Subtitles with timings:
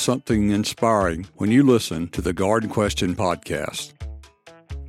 [0.00, 3.92] something inspiring when you listen to the Garden Question podcast.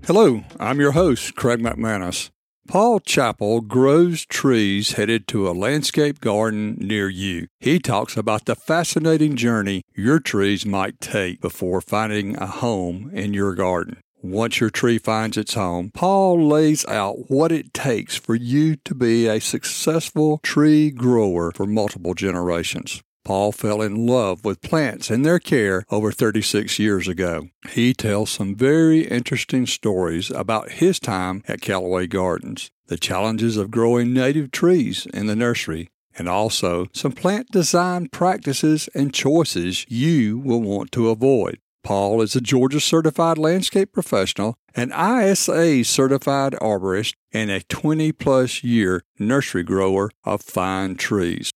[0.05, 2.29] Hello, I'm your host, Craig McManus.
[2.67, 7.47] Paul Chappell grows trees headed to a landscape garden near you.
[7.59, 13.33] He talks about the fascinating journey your trees might take before finding a home in
[13.33, 13.97] your garden.
[14.23, 18.95] Once your tree finds its home, Paul lays out what it takes for you to
[18.95, 23.01] be a successful tree grower for multiple generations.
[23.31, 27.47] Paul fell in love with plants and their care over 36 years ago.
[27.69, 33.71] He tells some very interesting stories about his time at Callaway Gardens, the challenges of
[33.71, 40.37] growing native trees in the nursery, and also some plant design practices and choices you
[40.37, 41.57] will want to avoid.
[41.85, 48.61] Paul is a Georgia certified landscape professional, an ISA certified arborist, and a 20 plus
[48.61, 51.49] year nursery grower of fine trees.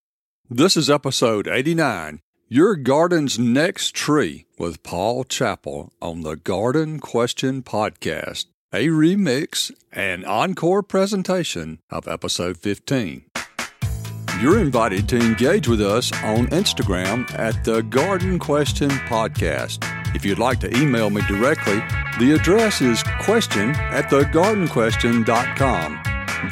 [0.50, 7.64] This is episode 89 Your Garden's Next Tree with Paul Chappell on the Garden Question
[7.64, 13.26] Podcast, a remix and encore presentation of episode 15.
[14.40, 19.84] You're invited to engage with us on Instagram at the Garden Question Podcast.
[20.16, 21.80] If you'd like to email me directly,
[22.20, 26.02] the address is question at thegardenquestion.com.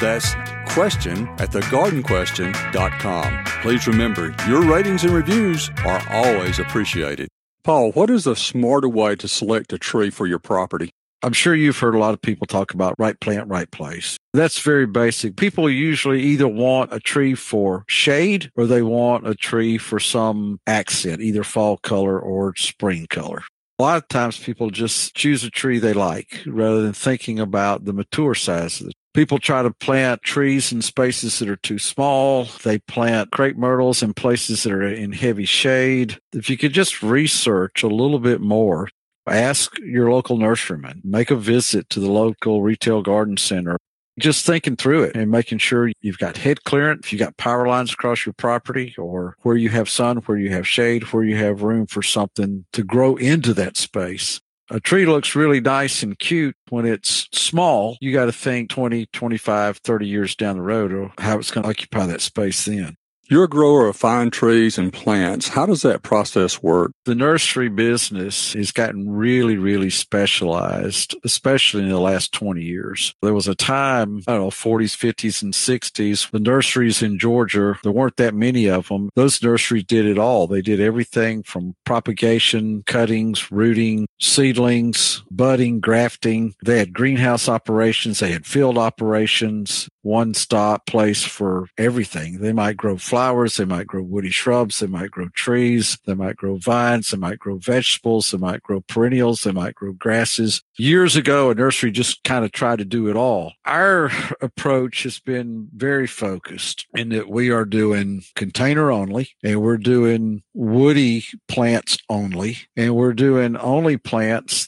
[0.00, 0.34] That's
[0.74, 3.44] question at thegardenquestion.com.
[3.62, 7.28] Please remember, your ratings and reviews are always appreciated.
[7.62, 10.90] Paul, what is a smarter way to select a tree for your property?
[11.22, 14.18] I'm sure you've heard a lot of people talk about right plant, right place.
[14.34, 15.36] That's very basic.
[15.36, 20.58] People usually either want a tree for shade or they want a tree for some
[20.66, 23.42] accent, either fall color or spring color.
[23.78, 27.86] A lot of times people just choose a tree they like rather than thinking about
[27.86, 31.78] the mature size of the People try to plant trees in spaces that are too
[31.78, 32.48] small.
[32.64, 36.18] They plant crepe myrtles in places that are in heavy shade.
[36.32, 38.88] If you could just research a little bit more,
[39.28, 43.76] ask your local nurseryman, make a visit to the local retail garden center.
[44.18, 47.68] Just thinking through it and making sure you've got head clearance, if you've got power
[47.68, 51.36] lines across your property or where you have sun, where you have shade, where you
[51.36, 56.18] have room for something to grow into that space a tree looks really nice and
[56.18, 57.96] cute when it's small.
[58.00, 61.64] You got to think 20, 25, 30 years down the road or how it's going
[61.64, 62.96] to occupy that space then.
[63.26, 65.48] You're a grower of fine trees and plants.
[65.48, 66.92] How does that process work?
[67.06, 73.14] The nursery business has gotten really, really specialized, especially in the last 20 years.
[73.22, 77.78] There was a time, I don't know, 40s, 50s, and 60s, the nurseries in Georgia,
[77.82, 79.08] there weren't that many of them.
[79.14, 80.46] Those nurseries did it all.
[80.46, 86.54] They did everything from propagation, cuttings, rooting, seedlings, budding, grafting.
[86.64, 88.20] They had greenhouse operations.
[88.20, 92.40] They had field operations one stop place for everything.
[92.40, 96.36] They might grow flowers, they might grow woody shrubs, they might grow trees, they might
[96.36, 100.62] grow vines, they might grow vegetables, they might grow perennials, they might grow grasses.
[100.76, 103.54] Years ago, a nursery just kind of tried to do it all.
[103.64, 104.10] Our
[104.42, 110.42] approach has been very focused in that we are doing container only and we're doing
[110.52, 114.13] woody plants only and we're doing only plants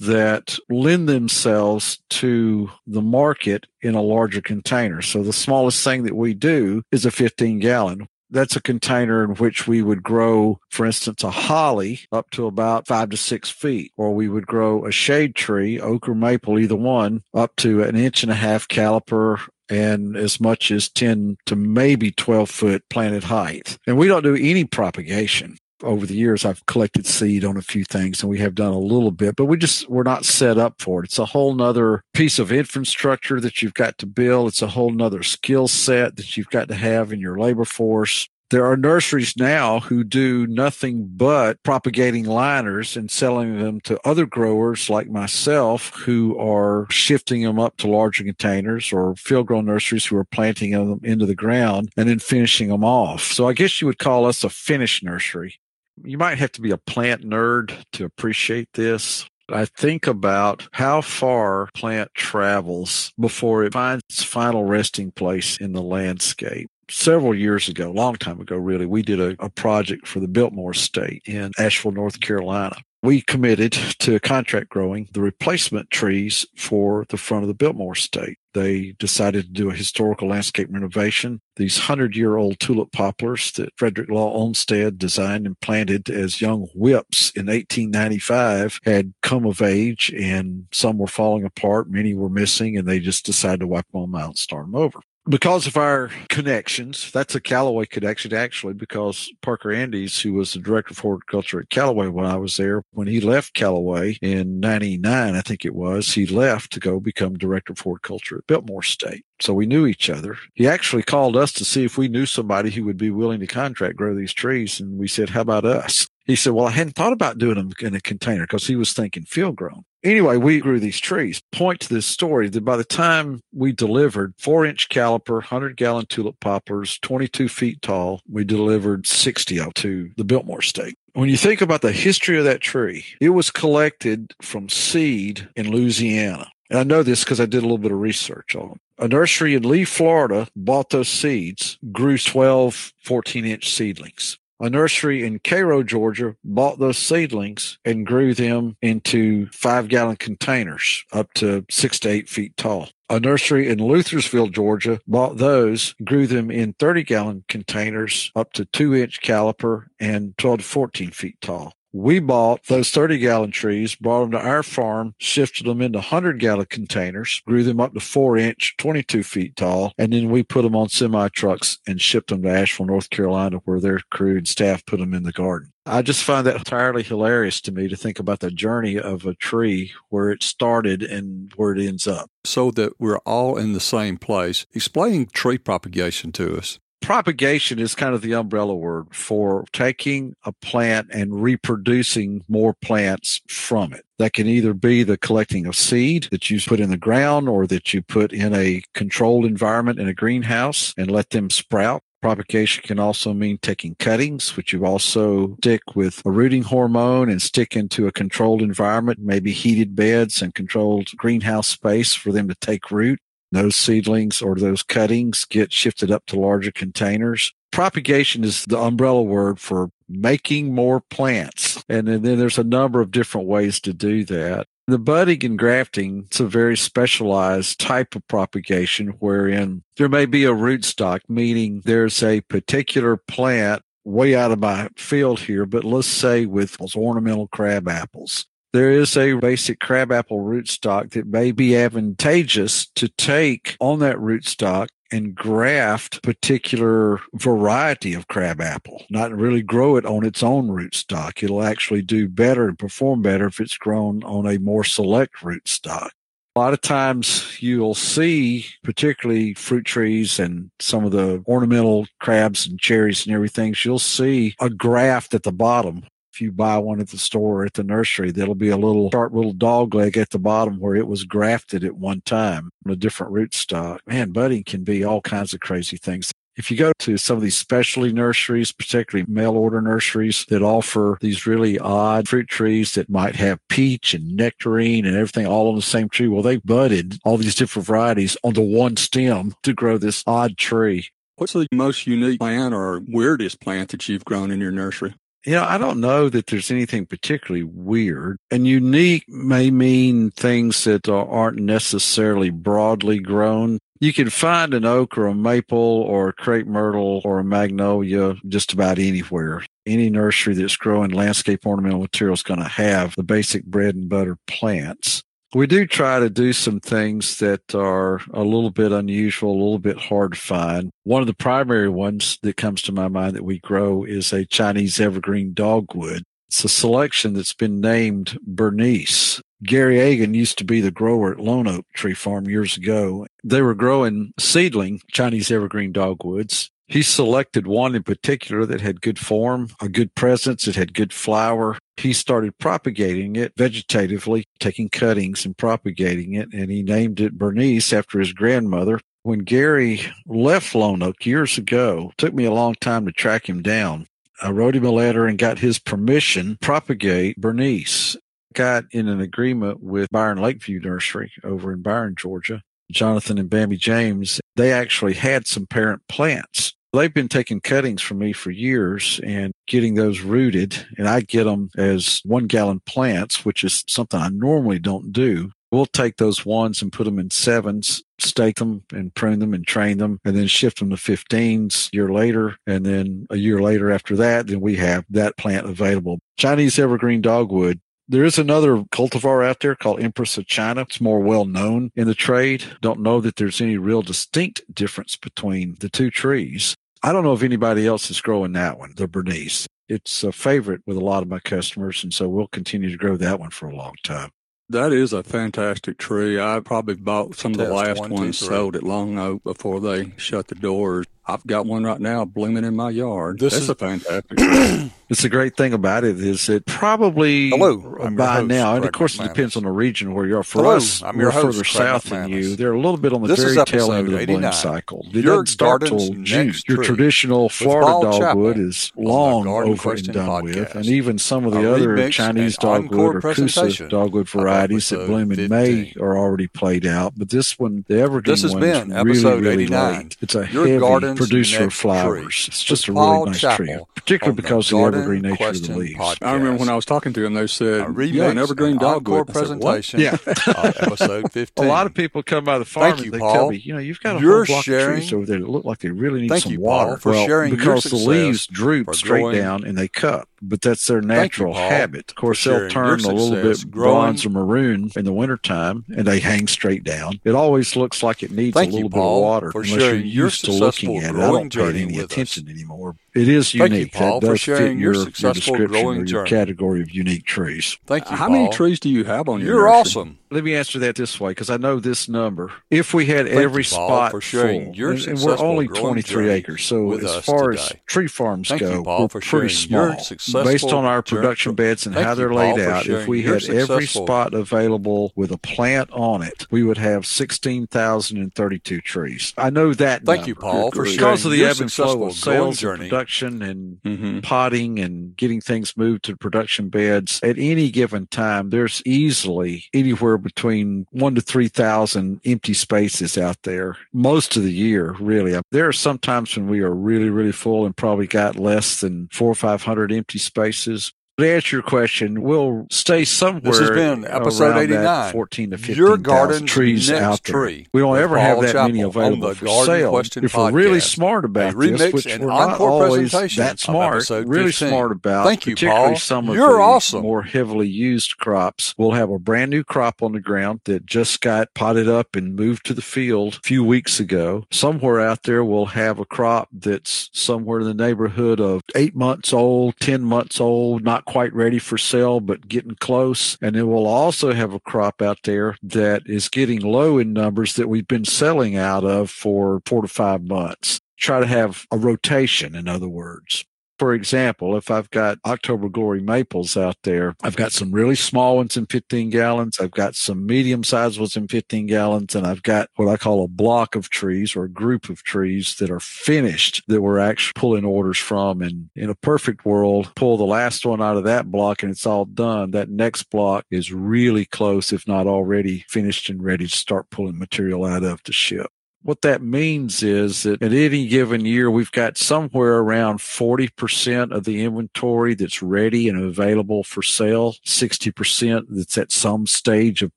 [0.00, 5.02] that lend themselves to the market in a larger container.
[5.02, 8.08] So the smallest thing that we do is a 15 gallon.
[8.30, 12.86] That's a container in which we would grow, for instance, a holly up to about
[12.86, 16.74] five to six feet, or we would grow a shade tree, oak or maple, either
[16.76, 19.38] one, up to an inch and a half caliper
[19.68, 23.78] and as much as 10 to maybe 12 foot planted height.
[23.86, 27.84] And we don't do any propagation over the years I've collected seed on a few
[27.84, 30.80] things and we have done a little bit, but we just we're not set up
[30.80, 31.06] for it.
[31.06, 34.48] It's a whole nother piece of infrastructure that you've got to build.
[34.48, 38.28] It's a whole nother skill set that you've got to have in your labor force.
[38.52, 44.26] There are nurseries now who do nothing but propagating liners and selling them to other
[44.26, 50.04] growers like myself who are shifting them up to larger containers or field grown nurseries
[50.04, 53.22] who are planting them into the ground and then finishing them off.
[53.22, 55.54] So I guess you would call us a finished nursery
[56.02, 59.28] you might have to be a plant nerd to appreciate this.
[59.48, 65.72] I think about how far plant travels before it finds its final resting place in
[65.72, 66.70] the landscape.
[66.88, 70.72] several years ago, long time ago, really, we did a, a project for the Biltmore
[70.72, 77.16] Estate in Asheville, North Carolina we committed to contract growing the replacement trees for the
[77.16, 78.38] front of the Biltmore estate.
[78.54, 81.40] They decided to do a historical landscape renovation.
[81.56, 86.68] These hundred year old tulip poplars that Frederick Law Olmsted designed and planted as young
[86.74, 91.90] whips in 1895 had come of age and some were falling apart.
[91.90, 94.74] Many were missing and they just decided to wipe them all out and start them
[94.74, 100.52] over because of our connections, that's a Callaway connection actually, because Parker Andes, who was
[100.52, 104.60] the director of horticulture at Callaway when I was there, when he left Callaway in
[104.60, 108.82] 99, I think it was, he left to go become director of horticulture at Biltmore
[108.82, 109.24] Estate.
[109.40, 110.36] So we knew each other.
[110.54, 113.46] He actually called us to see if we knew somebody who would be willing to
[113.46, 114.80] contract grow these trees.
[114.80, 116.06] And we said, how about us?
[116.24, 118.92] He said, well, I hadn't thought about doing them in a container because he was
[118.92, 119.84] thinking field grown.
[120.04, 121.40] Anyway, we grew these trees.
[121.52, 126.06] Point to this story that by the time we delivered four inch caliper, 100 gallon
[126.06, 130.96] tulip poplars, 22 feet tall, we delivered 60 of to the Biltmore Estate.
[131.14, 135.70] When you think about the history of that tree, it was collected from seed in
[135.70, 136.50] Louisiana.
[136.70, 138.80] And I know this because I did a little bit of research on them.
[138.98, 144.38] A nursery in Lee, Florida bought those seeds, grew 12, 14 inch seedlings.
[144.62, 151.04] A nursery in Cairo, Georgia bought those seedlings and grew them into five gallon containers
[151.12, 152.88] up to six to eight feet tall.
[153.10, 158.64] A nursery in Luthersville, Georgia bought those, grew them in 30 gallon containers up to
[158.66, 161.72] two inch caliper and 12 to 14 feet tall.
[161.94, 166.38] We bought those 30 gallon trees, brought them to our farm, shifted them into 100
[166.38, 170.62] gallon containers, grew them up to four inch, 22 feet tall, and then we put
[170.62, 174.48] them on semi trucks and shipped them to Asheville, North Carolina, where their crew and
[174.48, 175.72] staff put them in the garden.
[175.84, 179.34] I just find that entirely hilarious to me to think about the journey of a
[179.34, 182.30] tree where it started and where it ends up.
[182.44, 184.64] So that we're all in the same place.
[184.74, 190.52] Explain tree propagation to us propagation is kind of the umbrella word for taking a
[190.52, 194.04] plant and reproducing more plants from it.
[194.18, 197.66] That can either be the collecting of seed that you put in the ground or
[197.66, 202.02] that you put in a controlled environment in a greenhouse and let them sprout.
[202.22, 207.42] Propagation can also mean taking cuttings, which you also stick with a rooting hormone and
[207.42, 212.54] stick into a controlled environment, maybe heated beds and controlled greenhouse space for them to
[212.54, 213.18] take root
[213.52, 217.52] those seedlings or those cuttings get shifted up to larger containers.
[217.70, 221.82] Propagation is the umbrella word for making more plants.
[221.88, 224.66] And then there's a number of different ways to do that.
[224.88, 230.44] The budding and grafting, it's a very specialized type of propagation wherein there may be
[230.44, 236.08] a rootstock, meaning there's a particular plant way out of my field here, but let's
[236.08, 241.76] say with those ornamental crab apples there is a basic crabapple rootstock that may be
[241.76, 249.96] advantageous to take on that rootstock and graft particular variety of crabapple, not really grow
[249.96, 251.42] it on its own rootstock.
[251.42, 256.10] It'll actually do better and perform better if it's grown on a more select rootstock.
[256.54, 262.66] A lot of times you'll see, particularly fruit trees and some of the ornamental crabs
[262.66, 267.00] and cherries and everything, you'll see a graft at the bottom if you buy one
[267.00, 270.16] at the store or at the nursery, there'll be a little sharp little dog leg
[270.16, 273.98] at the bottom where it was grafted at one time on a different rootstock.
[274.06, 276.32] Man, budding can be all kinds of crazy things.
[276.56, 281.18] If you go to some of these specialty nurseries, particularly mail order nurseries that offer
[281.20, 285.76] these really odd fruit trees that might have peach and nectarine and everything all on
[285.76, 289.98] the same tree, well, they budded all these different varieties onto one stem to grow
[289.98, 291.08] this odd tree.
[291.36, 295.14] What's the most unique plant or weirdest plant that you've grown in your nursery?
[295.44, 300.84] You know, I don't know that there's anything particularly weird and unique may mean things
[300.84, 303.80] that aren't necessarily broadly grown.
[303.98, 308.36] You can find an oak or a maple or a crepe myrtle or a magnolia
[308.46, 309.64] just about anywhere.
[309.84, 314.08] Any nursery that's growing landscape ornamental material is going to have the basic bread and
[314.08, 319.52] butter plants we do try to do some things that are a little bit unusual,
[319.52, 320.90] a little bit hard to find.
[321.04, 324.46] One of the primary ones that comes to my mind that we grow is a
[324.46, 326.22] Chinese evergreen dogwood.
[326.48, 329.40] It's a selection that's been named Bernice.
[329.62, 333.26] Gary Agan used to be the grower at Lone Oak Tree Farm years ago.
[333.44, 339.18] They were growing seedling Chinese evergreen dogwoods he selected one in particular that had good
[339.18, 341.78] form, a good presence, it had good flower.
[341.96, 347.94] He started propagating it vegetatively, taking cuttings and propagating it, and he named it Bernice
[347.94, 349.00] after his grandmother.
[349.22, 353.62] When Gary left Lone Oak years ago, took me a long time to track him
[353.62, 354.06] down.
[354.42, 358.16] I wrote him a letter and got his permission to propagate Bernice.
[358.52, 362.60] Got in an agreement with Byron Lakeview Nursery over in Byron, Georgia
[362.92, 366.74] Jonathan and Bambi James, they actually had some parent plants.
[366.92, 371.44] They've been taking cuttings from me for years and getting those rooted, and I get
[371.44, 375.52] them as one gallon plants, which is something I normally don't do.
[375.70, 379.66] We'll take those ones and put them in sevens, stake them and prune them and
[379.66, 382.56] train them, and then shift them to 15s a year later.
[382.66, 386.18] And then a year later after that, then we have that plant available.
[386.36, 390.82] Chinese evergreen dogwood there is another cultivar out there called Empress of China.
[390.82, 392.64] It's more well known in the trade.
[392.82, 396.76] Don't know that there's any real distinct difference between the two trees.
[397.04, 399.66] I don't know if anybody else is growing that one, the Bernice.
[399.88, 403.16] It's a favorite with a lot of my customers, and so we'll continue to grow
[403.16, 404.30] that one for a long time.
[404.68, 406.40] That is a fantastic tree.
[406.40, 410.12] I probably bought some of the last one, ones sold at Lone Oak before they
[410.16, 411.06] shut the doors.
[411.24, 413.38] I've got one right now blooming in my yard.
[413.38, 414.24] This That's is a fantastic.
[415.08, 417.76] it's a great thing about it is it probably Hello,
[418.16, 420.42] by host, now, and of course it depends on the region where you are.
[420.42, 422.10] For Hello, us, I'm your we're host, further Craig south McManus.
[422.10, 422.56] than you.
[422.56, 425.06] They're a little bit on the This very tail end of the bloom cycle.
[425.10, 426.54] It Your doesn't start till June.
[426.66, 431.60] Your traditional Florida dogwood is long over and done with, and even some of the
[431.68, 436.84] A other Chinese dogwood or Kousa dogwood varieties that bloom in May are already played
[436.84, 437.12] out.
[437.16, 439.98] But this one, the evergreen This has one, been is really, episode really 89.
[440.02, 440.16] late.
[440.20, 440.78] It's a heavy
[441.16, 442.34] producer of flowers.
[442.34, 442.44] tree.
[442.48, 445.22] It's just a Paul really nice Chappell tree, particularly on the because of the evergreen
[445.22, 445.98] nature of the leaves.
[445.98, 446.18] podcast.
[446.26, 448.72] I remember when I was talking to them, they said, a remix "Yeah, an evergreen
[448.72, 450.14] and encore dogwood." I said, Yeah.
[450.14, 451.64] of uh, episode 15.
[451.64, 453.32] A lot of people come by the farm Thank you, and they Paul.
[453.34, 455.38] tell me, you know, you've got a You're whole block sharing- of trees over there
[455.40, 456.96] that look like they really need Thank some you, Paul, water.
[457.00, 460.60] for well, sharing your because the leaves droop straight growing- down and they cup, but
[460.60, 462.10] that's their natural Paul, habit.
[462.10, 466.06] Of course, they'll turn a little bit growing- bronze or maroon in the wintertime and
[466.06, 467.20] they hang straight down.
[467.24, 469.60] It always looks like it needs Thank a you, little Paul, bit of water for
[469.62, 471.18] unless you're sharing your used to looking at it.
[471.18, 472.04] I don't pay any with us.
[472.04, 472.96] attention anymore.
[473.14, 473.92] It is Thank you, unique.
[473.92, 476.30] Paul, that for does sharing fit your your, successful description growing your journey.
[476.30, 477.76] category of unique trees.
[477.86, 478.36] Thank you, How Paul.
[478.38, 479.80] many trees do you have on your You're nursery?
[479.80, 480.18] awesome.
[480.30, 482.50] Let me answer that this way because I know this number.
[482.70, 485.38] If we had Thank you, every Paul, spot for sharing full, your and, and we're
[485.38, 489.08] only 23 acres, so as us far as tree farms Thank go, you, Paul, we're
[489.08, 489.94] for pretty small.
[490.42, 493.24] Based on our journey- production beds and Thank how they're Paul, laid out, if we
[493.24, 499.34] had every spot available with a plant on it, we would have 16,032 trees.
[499.36, 500.04] I know that.
[500.04, 500.34] Thank you.
[500.34, 502.58] Paul, for Because because sharing of the your ebb and flow successful of growing sales
[502.58, 502.88] journey.
[503.02, 504.20] Production and Mm-hmm.
[504.20, 507.20] potting and getting things moved to production beds.
[507.22, 513.42] At any given time there's easily anywhere between one to three thousand empty spaces out
[513.42, 515.38] there most of the year really.
[515.50, 519.08] There are some times when we are really really full and probably got less than
[519.12, 523.52] four or five hundred empty spaces to answer your question, we'll stay somewhere.
[523.52, 525.12] This has been episode that 89.
[525.12, 527.34] 14 to 15 Your garden's trees next out there.
[527.34, 529.90] tree We don't ever Paul have that many available for Garden sale.
[529.90, 534.08] Question if we're really smart about remix this, which and we're not always that smart,
[534.10, 534.68] really 15.
[534.68, 535.96] smart about, Thank you, particularly Paul.
[535.96, 537.02] some of You're the awesome.
[537.02, 538.74] more heavily used crops.
[538.78, 542.34] We'll have a brand new crop on the ground that just got potted up and
[542.34, 544.46] moved to the field a few weeks ago.
[544.50, 549.32] Somewhere out there, we'll have a crop that's somewhere in the neighborhood of eight months
[549.32, 553.36] old, 10 months old, not quite ready for sale, but getting close.
[553.40, 557.54] And then we'll also have a crop out there that is getting low in numbers
[557.54, 560.80] that we've been selling out of for four to five months.
[560.98, 563.44] Try to have a rotation, in other words.
[563.82, 568.36] For example, if I've got October Glory maples out there, I've got some really small
[568.36, 569.58] ones in 15 gallons.
[569.58, 572.14] I've got some medium sized ones in 15 gallons.
[572.14, 575.56] And I've got what I call a block of trees or a group of trees
[575.56, 578.40] that are finished that we're actually pulling orders from.
[578.40, 581.84] And in a perfect world, pull the last one out of that block and it's
[581.84, 582.52] all done.
[582.52, 587.18] That next block is really close, if not already finished and ready to start pulling
[587.18, 588.52] material out of to ship.
[588.84, 594.24] What that means is that at any given year, we've got somewhere around 40% of
[594.24, 599.96] the inventory that's ready and available for sale, 60% that's at some stage of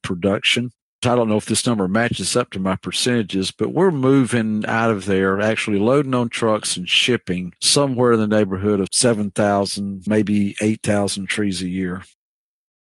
[0.03, 0.71] production.
[1.03, 4.89] I don't know if this number matches up to my percentages, but we're moving out
[4.91, 10.55] of there, actually loading on trucks and shipping somewhere in the neighborhood of 7,000, maybe
[10.61, 12.03] 8,000 trees a year.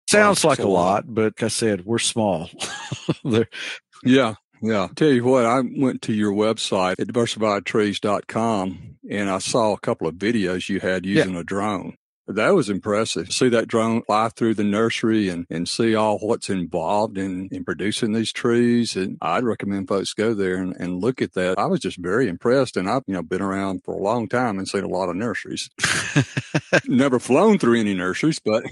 [0.08, 2.50] Sounds like a lot, but like I said, we're small.
[3.24, 3.48] There-
[4.62, 4.88] Yeah, yeah.
[4.94, 10.06] Tell you what, I went to your website at diversifiedtrees.com and I saw a couple
[10.06, 11.96] of videos you had using a drone.
[12.28, 13.32] That was impressive.
[13.32, 17.64] See that drone fly through the nursery and, and see all what's involved in, in
[17.64, 18.94] producing these trees.
[18.94, 21.58] And I'd recommend folks go there and, and look at that.
[21.58, 22.76] I was just very impressed.
[22.76, 25.16] And I've, you know, been around for a long time and seen a lot of
[25.16, 25.68] nurseries.
[26.86, 28.64] Never flown through any nurseries, but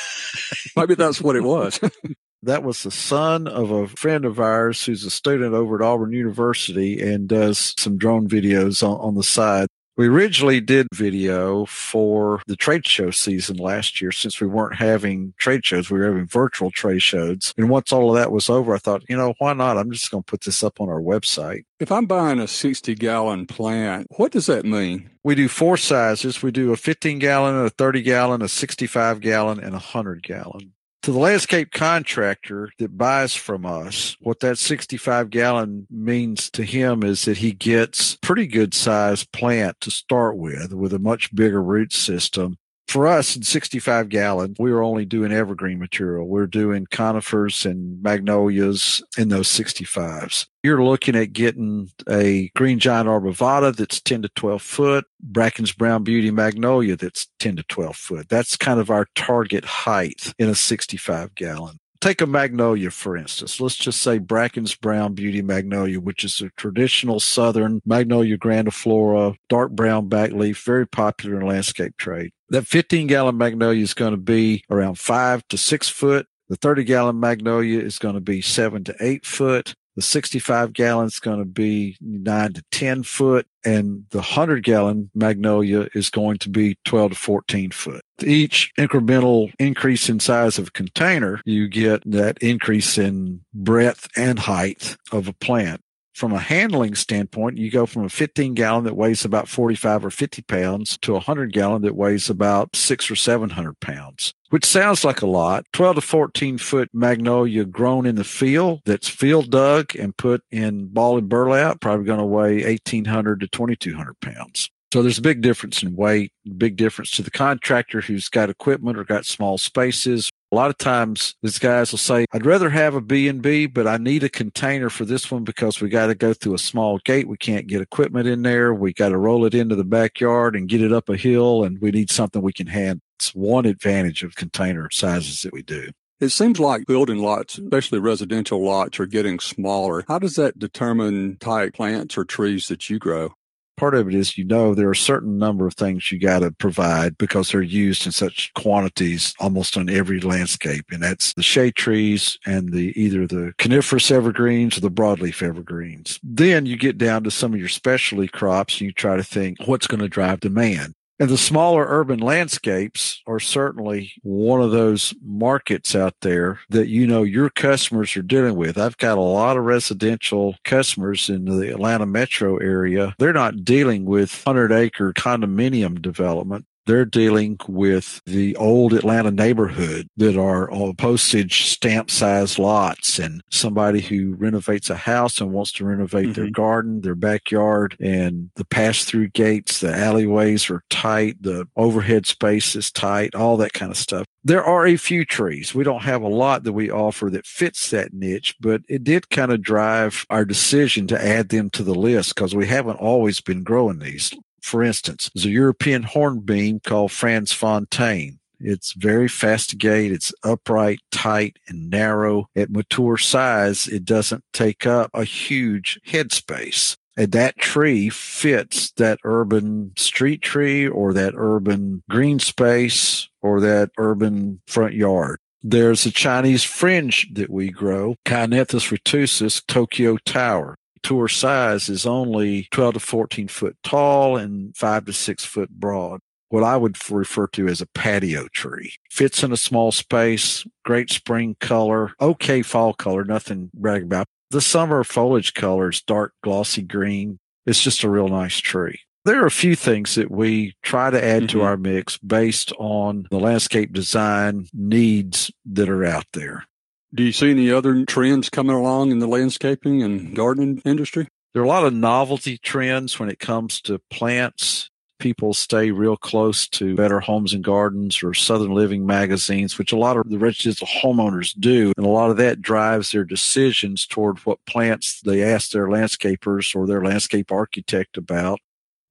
[0.76, 1.80] maybe that's what it was.
[2.46, 6.12] that was the son of a friend of ours who's a student over at Auburn
[6.12, 9.68] University and does some drone videos on, on the side.
[9.96, 15.32] We originally did video for the trade show season last year since we weren't having
[15.38, 15.90] trade shows.
[15.90, 17.54] We were having virtual trade shows.
[17.56, 19.78] And once all of that was over, I thought, you know, why not?
[19.78, 21.64] I'm just going to put this up on our website.
[21.80, 25.08] If I'm buying a 60 gallon plant, what does that mean?
[25.24, 26.42] We do four sizes.
[26.42, 30.74] We do a 15 gallon, a 30 gallon, a 65 gallon, and a 100 gallon
[31.06, 37.04] to the landscape contractor that buys from us, what that 65 gallon means to him
[37.04, 41.62] is that he gets pretty good sized plant to start with, with a much bigger
[41.62, 46.26] root system for us in 65 gallon, we were only doing evergreen material.
[46.26, 50.46] We're doing conifers and magnolias in those 65s.
[50.62, 56.04] You're looking at getting a green giant arborvitae that's 10 to 12 foot, Bracken's brown
[56.04, 58.28] beauty magnolia that's 10 to 12 foot.
[58.28, 63.60] That's kind of our target height in a 65 gallon take a magnolia, for instance.
[63.60, 69.72] Let's just say Bracken's Brown Beauty Magnolia, which is a traditional southern Magnolia grandiflora, dark
[69.72, 72.32] brown back leaf, very popular in landscape trade.
[72.50, 76.26] That 15 gallon magnolia is going to be around five to six foot.
[76.48, 79.74] The 30 gallon magnolia is going to be seven to eight foot.
[79.96, 85.10] The 65 gallon is going to be nine to 10 foot and the 100 gallon
[85.14, 88.02] magnolia is going to be 12 to 14 foot.
[88.22, 94.96] Each incremental increase in size of container, you get that increase in breadth and height
[95.12, 95.80] of a plant
[96.16, 100.10] from a handling standpoint, you go from a 15 gallon that weighs about 45 or
[100.10, 105.04] 50 pounds to a 100 gallon that weighs about six or 700 pounds, which sounds
[105.04, 105.64] like a lot.
[105.72, 110.86] 12 to 14 foot magnolia grown in the field that's field dug and put in
[110.86, 114.70] ball and burlap, probably going to weigh 1800 to 2200 pounds.
[114.92, 118.96] So there's a big difference in weight, big difference to the contractor who's got equipment
[118.96, 122.94] or got small spaces a lot of times these guys will say, I'd rather have
[122.94, 126.32] a B&B, but I need a container for this one because we got to go
[126.32, 127.26] through a small gate.
[127.26, 128.72] We can't get equipment in there.
[128.72, 131.80] We got to roll it into the backyard and get it up a hill and
[131.80, 133.02] we need something we can handle.
[133.18, 135.90] It's one advantage of container sizes that we do.
[136.20, 140.04] It seems like building lots, especially residential lots, are getting smaller.
[140.08, 143.32] How does that determine type plants or trees that you grow?
[143.76, 146.40] part of it is you know there are a certain number of things you got
[146.40, 151.42] to provide because they're used in such quantities almost on every landscape and that's the
[151.42, 156.98] shade trees and the either the coniferous evergreens or the broadleaf evergreens then you get
[156.98, 160.08] down to some of your specialty crops and you try to think what's going to
[160.08, 166.60] drive demand and the smaller urban landscapes are certainly one of those markets out there
[166.68, 168.76] that you know your customers are dealing with.
[168.76, 173.14] I've got a lot of residential customers in the Atlanta metro area.
[173.18, 180.08] They're not dealing with 100 acre condominium development they're dealing with the old Atlanta neighborhood
[180.16, 185.72] that are all postage stamp size lots and somebody who renovates a house and wants
[185.72, 186.32] to renovate mm-hmm.
[186.40, 192.26] their garden, their backyard and the pass through gates, the alleyways are tight, the overhead
[192.26, 194.26] space is tight, all that kind of stuff.
[194.44, 195.74] There are a few trees.
[195.74, 199.28] We don't have a lot that we offer that fits that niche, but it did
[199.28, 203.40] kind of drive our decision to add them to the list because we haven't always
[203.40, 204.32] been growing these.
[204.66, 208.40] For instance, there's a European hornbeam called Frans Fontaine.
[208.58, 210.10] It's very fastigate.
[210.10, 212.48] It's upright, tight, and narrow.
[212.56, 216.96] At mature size, it doesn't take up a huge headspace.
[217.16, 223.90] And that tree fits that urban street tree or that urban green space or that
[223.96, 225.38] urban front yard.
[225.62, 232.66] There's a Chinese fringe that we grow, Chionanthus retusus Tokyo Tower tour size is only
[232.72, 236.18] 12 to 14 foot tall and 5 to 6 foot broad.
[236.48, 238.94] What I would refer to as a patio tree.
[239.08, 244.26] Fits in a small space, great spring color, okay fall color, nothing brag about.
[244.50, 247.38] The summer foliage color is dark glossy green.
[247.66, 248.98] It's just a real nice tree.
[249.24, 251.58] There are a few things that we try to add mm-hmm.
[251.58, 256.66] to our mix based on the landscape design needs that are out there.
[257.14, 261.28] Do you see any other trends coming along in the landscaping and gardening industry?
[261.54, 264.90] There are a lot of novelty trends when it comes to plants.
[265.18, 269.96] People stay real close to Better Homes and Gardens or Southern Living magazines, which a
[269.96, 271.92] lot of the residential homeowners do.
[271.96, 276.76] And a lot of that drives their decisions toward what plants they ask their landscapers
[276.76, 278.60] or their landscape architect about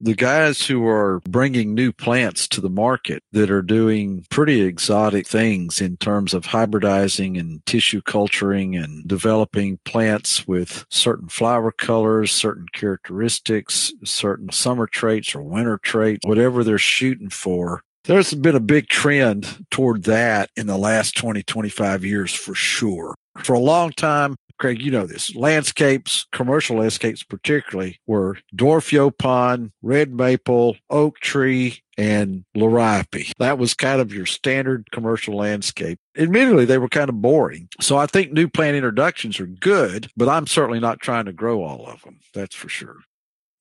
[0.00, 5.26] the guys who are bringing new plants to the market that are doing pretty exotic
[5.26, 12.30] things in terms of hybridizing and tissue culturing and developing plants with certain flower colors,
[12.30, 17.82] certain characteristics, certain summer traits or winter traits, whatever they're shooting for.
[18.04, 23.16] There's been a big trend toward that in the last 20, 25 years for sure.
[23.42, 25.34] For a long time, Craig, you know this.
[25.34, 33.32] Landscapes, commercial landscapes particularly, were dwarf yaupon, red maple, oak tree, and liriope.
[33.38, 35.98] That was kind of your standard commercial landscape.
[36.16, 37.68] Admittedly, they were kind of boring.
[37.80, 41.62] So I think new plant introductions are good, but I'm certainly not trying to grow
[41.62, 42.20] all of them.
[42.34, 42.96] That's for sure.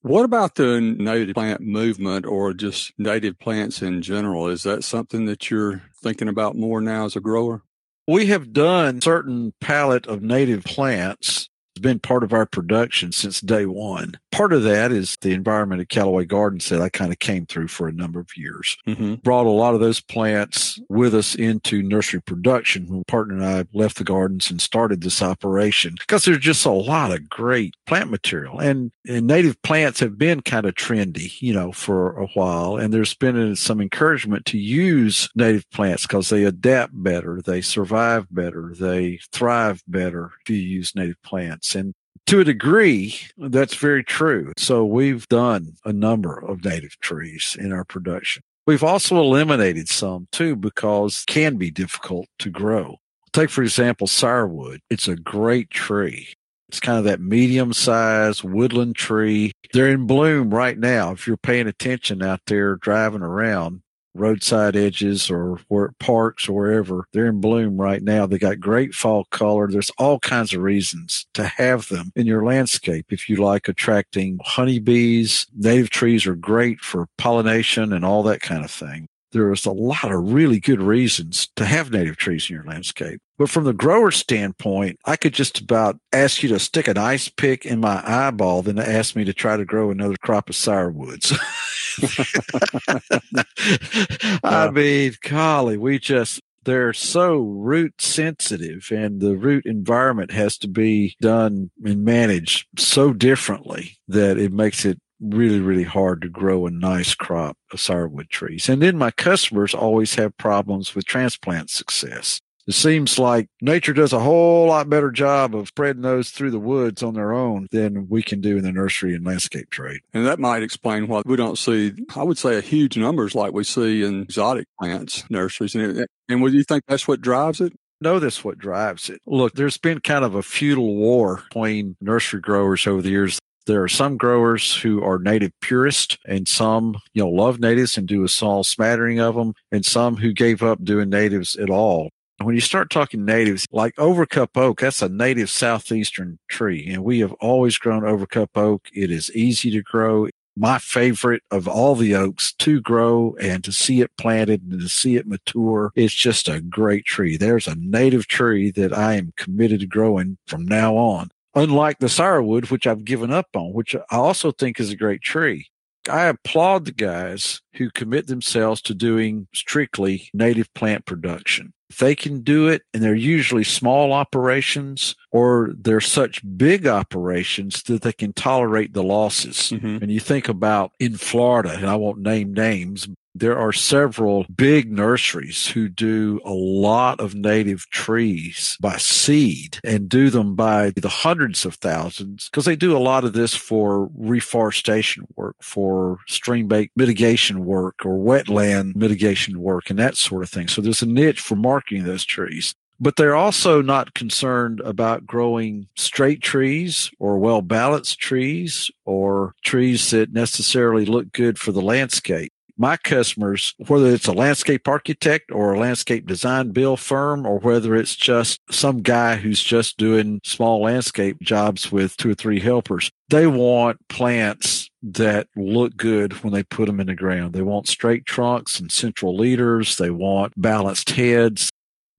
[0.02, 4.48] What about the native plant movement or just native plants in general?
[4.48, 7.64] Is that something that you're thinking about more now as a grower?
[8.08, 13.66] We have done certain palette of native plants been part of our production since day
[13.66, 14.20] one.
[14.32, 17.68] Part of that is the environment at Callaway Gardens that I kind of came through
[17.68, 18.78] for a number of years.
[18.88, 19.16] Mm-hmm.
[19.16, 23.66] Brought a lot of those plants with us into nursery production when partner and I
[23.74, 28.10] left the gardens and started this operation because there's just a lot of great plant
[28.10, 32.78] material and, and native plants have been kind of trendy, you know, for a while.
[32.78, 38.28] And there's been some encouragement to use native plants because they adapt better, they survive
[38.32, 41.65] better, they thrive better if you use native plants.
[41.74, 41.94] And
[42.28, 44.52] to a degree, that's very true.
[44.58, 48.44] So we've done a number of native trees in our production.
[48.68, 52.98] We've also eliminated some too because can be difficult to grow.
[53.32, 54.80] Take, for example, sourwood.
[54.90, 56.30] It's a great tree.
[56.70, 59.52] It's kind of that medium sized woodland tree.
[59.72, 61.12] They're in bloom right now.
[61.12, 63.82] If you're paying attention out there driving around,
[64.16, 67.06] roadside edges or where parks or wherever.
[67.12, 68.26] They're in bloom right now.
[68.26, 69.68] They got great fall color.
[69.68, 73.08] There's all kinds of reasons to have them in your landscape.
[73.10, 78.64] If you like attracting honeybees, native trees are great for pollination and all that kind
[78.64, 79.08] of thing.
[79.32, 83.20] There's a lot of really good reasons to have native trees in your landscape.
[83.38, 87.28] But from the grower standpoint, I could just about ask you to stick an ice
[87.28, 90.56] pick in my eyeball than to ask me to try to grow another crop of
[90.56, 91.38] sourwoods.
[94.44, 100.68] I mean, golly, we just, they're so root sensitive and the root environment has to
[100.68, 106.66] be done and managed so differently that it makes it really, really hard to grow
[106.66, 108.68] a nice crop of sourwood trees.
[108.68, 112.42] And then my customers always have problems with transplant success.
[112.68, 116.60] It seems like nature does a whole lot better job of spreading those through the
[116.60, 120.02] woods on their own than we can do in the nursery and landscape trade.
[120.14, 123.54] And that might explain why we don't see, I would say, a huge numbers like
[123.54, 125.76] we see in exotic plants nurseries.
[125.76, 127.74] And, and would you think that's what drives it?
[128.02, 129.22] know that's what drives it.
[129.26, 133.40] Look, there's been kind of a feudal war between nursery growers over the years.
[133.66, 138.08] There are some growers who are native purists and some, you know, love natives and
[138.08, 142.10] do a small smattering of them and some who gave up doing natives at all.
[142.42, 146.86] When you start talking natives, like overcup oak, that's a native southeastern tree.
[146.92, 148.90] And we have always grown overcup oak.
[148.94, 150.28] It is easy to grow.
[150.58, 154.90] My favorite of all the oaks to grow and to see it planted and to
[154.90, 155.92] see it mature.
[155.96, 157.38] It's just a great tree.
[157.38, 161.32] There's a native tree that I am committed to growing from now on.
[161.56, 165.22] Unlike the sourwood, which I've given up on, which I also think is a great
[165.22, 165.68] tree.
[166.10, 171.74] I applaud the guys who commit themselves to doing strictly native plant production.
[171.98, 178.02] They can do it, and they're usually small operations or they're such big operations that
[178.02, 179.72] they can tolerate the losses.
[179.72, 179.98] Mm-hmm.
[180.02, 184.90] And you think about in Florida, and I won't name names, there are several big
[184.90, 191.10] nurseries who do a lot of native trees by seed and do them by the
[191.10, 196.68] hundreds of thousands because they do a lot of this for reforestation work, for stream
[196.70, 200.70] bank mitigation work or wetland mitigation work and that sort of thing.
[200.70, 202.74] So there's a niche for marketing those trees.
[202.98, 210.12] But they're also not concerned about growing straight trees or well balanced trees or trees
[210.12, 215.74] that necessarily look good for the landscape my customers, whether it's a landscape architect or
[215.74, 220.82] a landscape design build firm, or whether it's just some guy who's just doing small
[220.82, 226.64] landscape jobs with two or three helpers, they want plants that look good when they
[226.64, 227.54] put them in the ground.
[227.54, 229.98] They want straight trunks and central leaders.
[229.98, 231.72] They want balanced heads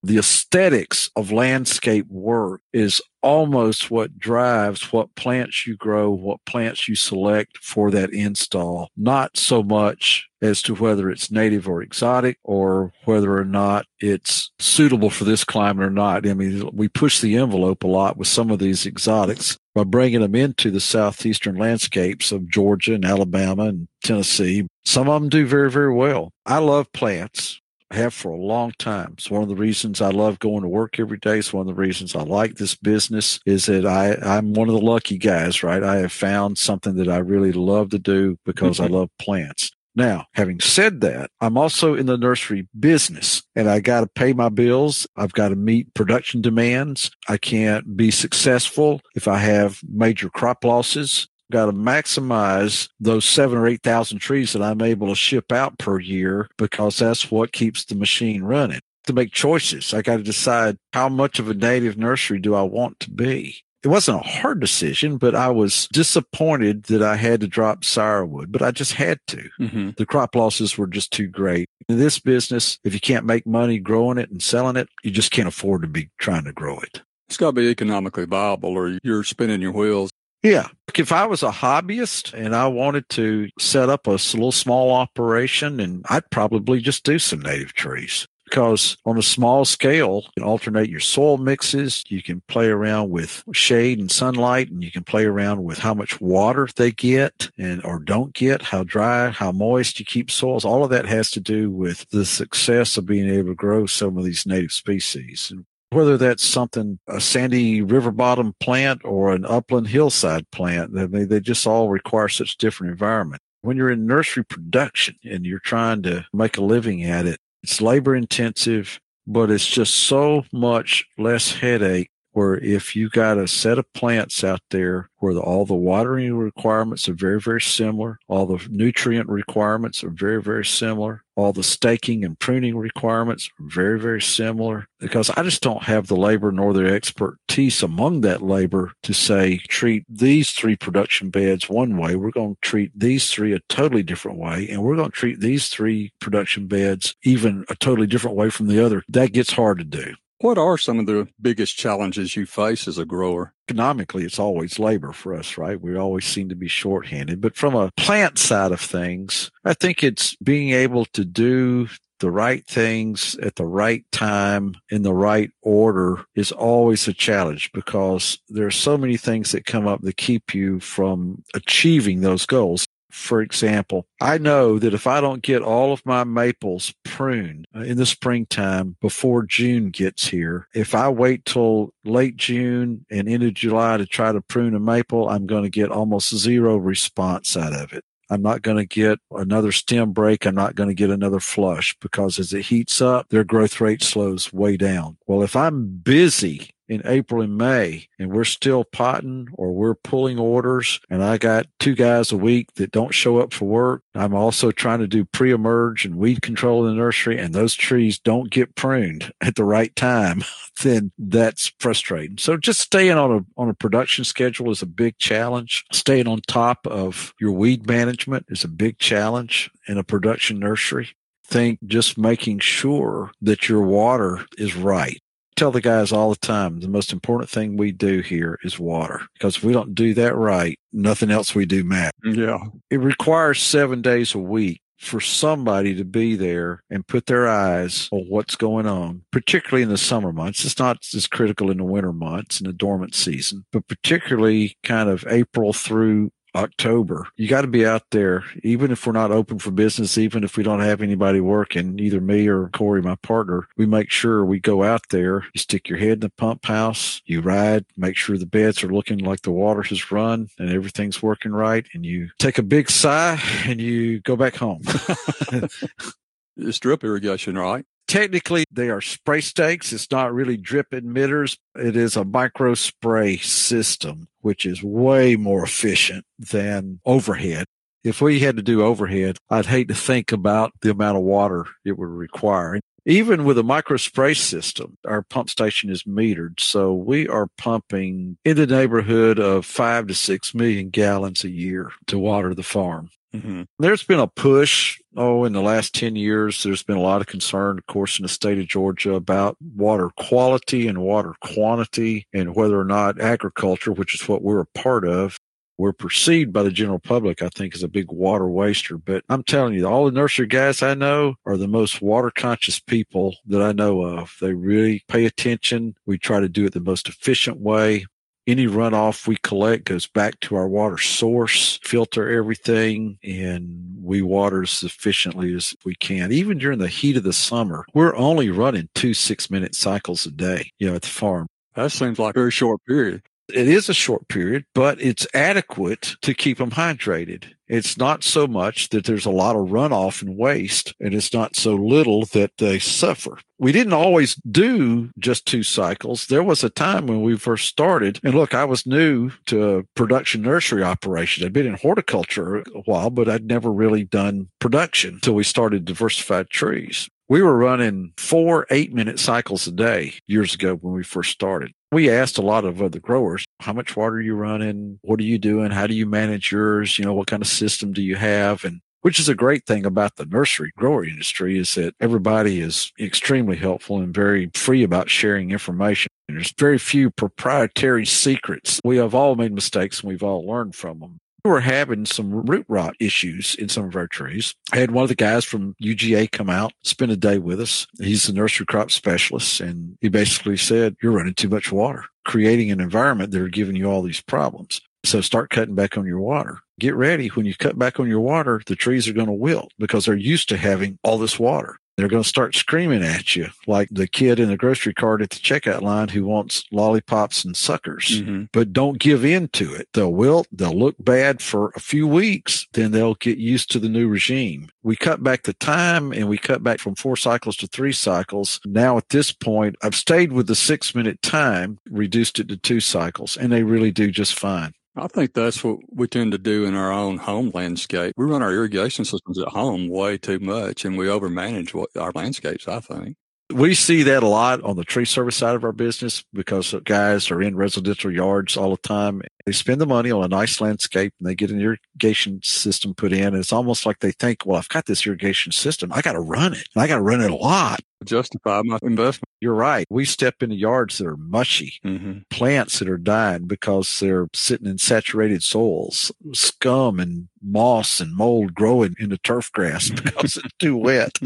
[0.03, 6.87] the aesthetics of landscape work is almost what drives what plants you grow, what plants
[6.87, 12.37] you select for that install, not so much as to whether it's native or exotic
[12.43, 16.27] or whether or not it's suitable for this climate or not.
[16.27, 20.21] I mean, we push the envelope a lot with some of these exotics by bringing
[20.21, 24.67] them into the southeastern landscapes of Georgia and Alabama and Tennessee.
[24.85, 26.31] Some of them do very, very well.
[26.45, 27.59] I love plants
[27.91, 29.13] have for a long time.
[29.13, 31.39] It's one of the reasons I love going to work every day.
[31.39, 34.73] It's one of the reasons I like this business is that I, I'm one of
[34.73, 35.83] the lucky guys, right?
[35.83, 38.93] I have found something that I really love to do because mm-hmm.
[38.93, 39.71] I love plants.
[39.97, 44.31] Now, having said that, I'm also in the nursery business and I got to pay
[44.31, 45.07] my bills.
[45.15, 47.09] I've got to meet production demands.
[47.27, 51.27] I can't be successful if I have major crop losses.
[51.51, 55.99] Got to maximize those seven or 8,000 trees that I'm able to ship out per
[55.99, 58.81] year because that's what keeps the machine running.
[59.05, 62.63] To make choices, I got to decide how much of a native nursery do I
[62.63, 67.41] want to be it wasn't a hard decision, but I was disappointed that I had
[67.41, 69.49] to drop sourwood, but I just had to.
[69.59, 69.89] Mm-hmm.
[69.97, 71.69] The crop losses were just too great.
[71.87, 75.31] In this business, if you can't make money growing it and selling it, you just
[75.31, 77.01] can't afford to be trying to grow it.
[77.29, 80.09] It's got to be economically viable or you're spinning your wheels.
[80.47, 80.67] Yeah.
[80.95, 85.79] If I was a hobbyist and I wanted to set up a little small operation,
[85.79, 90.43] and I'd probably just do some native trees because on a small scale, you can
[90.43, 92.03] alternate your soil mixes.
[92.07, 95.93] You can play around with shade and sunlight and you can play around with how
[95.93, 100.63] much water they get and or don't get, how dry, how moist you keep soils.
[100.63, 104.17] All of that has to do with the success of being able to grow some
[104.17, 105.51] of these native species.
[105.51, 111.23] And whether that's something a sandy river bottom plant or an upland hillside plant, they,
[111.23, 113.41] they just all require such different environment.
[113.61, 117.81] When you're in nursery production and you're trying to make a living at it, it's
[117.81, 123.79] labor intensive, but it's just so much less headache where if you got a set
[123.79, 128.45] of plants out there where the, all the watering requirements are very, very similar, all
[128.45, 133.99] the nutrient requirements are very, very similar, all the staking and pruning requirements are very,
[133.99, 138.91] very similar, because I just don't have the labor nor the expertise among that labor
[139.01, 142.15] to say, treat these three production beds one way.
[142.15, 144.69] We're going to treat these three a totally different way.
[144.69, 148.67] And we're going to treat these three production beds even a totally different way from
[148.67, 149.01] the other.
[149.09, 150.13] That gets hard to do.
[150.39, 153.53] What are some of the biggest challenges you face as a grower?
[153.67, 155.81] Economically, it's always labor for us, right?
[155.81, 157.41] We always seem to be shorthanded.
[157.41, 162.31] But from a plant side of things, I think it's being able to do the
[162.31, 168.39] right things at the right time in the right order is always a challenge because
[168.49, 172.87] there are so many things that come up that keep you from achieving those goals
[173.17, 177.81] for example, I know that if I don't get all of my maples pruned uh,
[177.81, 183.51] in the springtime before June gets here, if I wait till late June and into
[183.51, 187.73] July to try to prune a maple, I'm going to get almost zero response out
[187.73, 188.03] of it.
[188.29, 190.45] I'm not going to get another stem break.
[190.45, 194.03] I'm not going to get another flush because as it heats up, their growth rate
[194.03, 195.17] slows way down.
[195.27, 200.39] Well, if I'm busy in April and May and we're still potting or we're pulling
[200.39, 204.03] orders and I got two guys a week that don't show up for work.
[204.15, 208.19] I'm also trying to do pre-emerge and weed control in the nursery and those trees
[208.19, 210.43] don't get pruned at the right time,
[210.83, 212.37] then that's frustrating.
[212.37, 215.85] So just staying on a, on a production schedule is a big challenge.
[215.91, 221.15] Staying on top of your weed management is a big challenge in a production nursery
[221.47, 225.21] think just making sure that your water is right
[225.57, 229.21] tell the guys all the time the most important thing we do here is water
[229.33, 232.13] because if we don't do that right, nothing else we do matters.
[232.23, 232.59] Yeah.
[232.89, 238.09] It requires seven days a week for somebody to be there and put their eyes
[238.11, 240.65] on what's going on, particularly in the summer months.
[240.65, 245.09] It's not as critical in the winter months in the dormant season, but particularly kind
[245.09, 247.27] of April through October.
[247.35, 250.57] You got to be out there, even if we're not open for business, even if
[250.57, 254.59] we don't have anybody working, either me or Corey, my partner, we make sure we
[254.59, 255.43] go out there.
[255.53, 258.91] You stick your head in the pump house, you ride, make sure the beds are
[258.91, 261.85] looking like the water has run and everything's working right.
[261.93, 264.81] And you take a big sigh and you go back home.
[266.57, 267.85] it's drip irrigation, right?
[268.07, 269.91] Technically, they are spray stakes.
[269.91, 271.57] It's not really drip emitters.
[271.75, 277.65] It is a micro spray system, which is way more efficient than overhead.
[278.05, 281.65] If we had to do overhead, I'd hate to think about the amount of water
[281.83, 282.79] it would require.
[283.05, 286.59] Even with a micro spray system, our pump station is metered.
[286.59, 291.91] So we are pumping in the neighborhood of five to six million gallons a year
[292.07, 293.09] to water the farm.
[293.35, 293.63] Mm-hmm.
[293.79, 294.99] There's been a push.
[295.15, 298.23] Oh, in the last 10 years, there's been a lot of concern, of course, in
[298.23, 303.91] the state of Georgia about water quality and water quantity and whether or not agriculture,
[303.91, 305.37] which is what we're a part of,
[305.77, 308.97] we're perceived by the general public, I think, as a big water waster.
[308.97, 312.79] But I'm telling you, all the nursery guys I know are the most water conscious
[312.79, 314.35] people that I know of.
[314.41, 315.95] They really pay attention.
[316.05, 318.05] We try to do it the most efficient way.
[318.47, 324.63] Any runoff we collect goes back to our water source, filter everything, and we water
[324.63, 326.31] as efficiently as we can.
[326.31, 330.31] Even during the heat of the summer, we're only running two six minute cycles a
[330.31, 331.47] day, you know, at the farm.
[331.75, 333.21] That seems like a very short period.
[333.49, 337.45] It is a short period, but it's adequate to keep them hydrated.
[337.69, 341.55] It's not so much that there's a lot of runoff and waste, and it's not
[341.55, 343.39] so little that they suffer.
[343.57, 346.27] We didn't always do just two cycles.
[346.27, 350.41] There was a time when we first started, and look, I was new to production
[350.41, 351.45] nursery operation.
[351.45, 355.85] I'd been in horticulture a while, but I'd never really done production until we started
[355.85, 357.09] diversified trees.
[357.29, 361.73] We were running four eight minute cycles a day years ago when we first started.
[361.91, 364.99] We asked a lot of other growers, how much water are you running?
[365.01, 365.71] What are you doing?
[365.71, 366.97] How do you manage yours?
[366.97, 368.63] You know, what kind of system do you have?
[368.63, 372.93] And which is a great thing about the nursery grower industry is that everybody is
[372.97, 376.09] extremely helpful and very free about sharing information.
[376.29, 378.79] There's very few proprietary secrets.
[378.85, 382.65] We have all made mistakes and we've all learned from them were having some root
[382.67, 384.53] rot issues in some of our trees.
[384.71, 387.87] I had one of the guys from UGA come out, spend a day with us.
[387.99, 392.71] He's the nursery crop specialist, and he basically said, You're running too much water, creating
[392.71, 394.81] an environment that are giving you all these problems.
[395.03, 396.59] So start cutting back on your water.
[396.79, 397.29] Get ready.
[397.29, 400.15] When you cut back on your water, the trees are going to wilt because they're
[400.15, 401.79] used to having all this water.
[401.97, 405.31] They're going to start screaming at you like the kid in the grocery cart at
[405.31, 408.21] the checkout line who wants lollipops and suckers.
[408.21, 408.45] Mm-hmm.
[408.53, 409.89] But don't give in to it.
[409.93, 413.89] They'll wilt, they'll look bad for a few weeks, then they'll get used to the
[413.89, 414.69] new regime.
[414.83, 418.59] We cut back the time and we cut back from four cycles to three cycles.
[418.63, 422.79] Now at this point, I've stayed with the six minute time, reduced it to two
[422.79, 424.73] cycles, and they really do just fine.
[424.97, 428.13] I think that's what we tend to do in our own home landscape.
[428.17, 432.11] We run our irrigation systems at home way too much and we overmanage what our
[432.13, 433.15] landscapes, I think.
[433.53, 437.31] We see that a lot on the tree service side of our business because guys
[437.31, 439.21] are in residential yards all the time.
[439.45, 443.13] They spend the money on a nice landscape and they get an irrigation system put
[443.13, 443.27] in.
[443.27, 445.93] And it's almost like they think, well, I've got this irrigation system.
[445.93, 447.79] I got to run it and I got to run it a lot.
[448.03, 449.26] Justify my investment.
[449.39, 449.85] You're right.
[449.89, 452.19] We step into yards that are mushy, mm-hmm.
[452.29, 458.55] plants that are dying because they're sitting in saturated soils, scum and moss and mold
[458.55, 461.19] growing in the turf grass because it's too wet.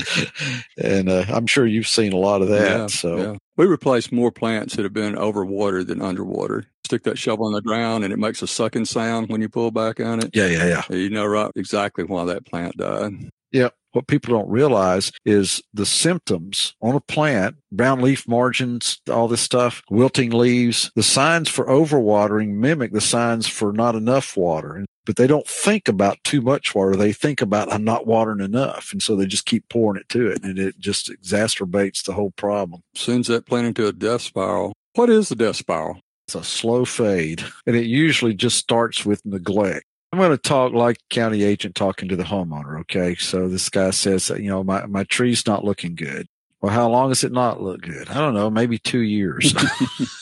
[0.77, 2.79] and uh, I'm sure you've seen a lot of that.
[2.79, 3.35] Yeah, so yeah.
[3.55, 6.65] we replace more plants that have been overwatered than underwatered.
[6.85, 9.71] Stick that shovel in the ground and it makes a sucking sound when you pull
[9.71, 10.31] back on it.
[10.33, 10.95] Yeah, yeah, yeah.
[10.95, 13.31] You know right exactly why that plant died.
[13.51, 13.69] Yeah.
[13.93, 19.41] What people don't realize is the symptoms on a plant, brown leaf margins, all this
[19.41, 25.15] stuff, wilting leaves, the signs for overwatering mimic the signs for not enough water but
[25.15, 26.95] they don't think about too much water.
[26.95, 28.91] They think about I'm not watering enough.
[28.91, 32.31] And so they just keep pouring it to it and it just exacerbates the whole
[32.31, 32.81] problem.
[32.95, 34.73] Sends that plant into a death spiral.
[34.95, 35.99] What is the death spiral?
[36.27, 39.85] It's a slow fade and it usually just starts with neglect.
[40.11, 42.79] I'm going to talk like county agent talking to the homeowner.
[42.81, 43.15] Okay.
[43.15, 46.27] So this guy says, you know, my, my tree's not looking good.
[46.59, 48.09] Well, how long has it not look good?
[48.09, 49.55] I don't know, maybe two years.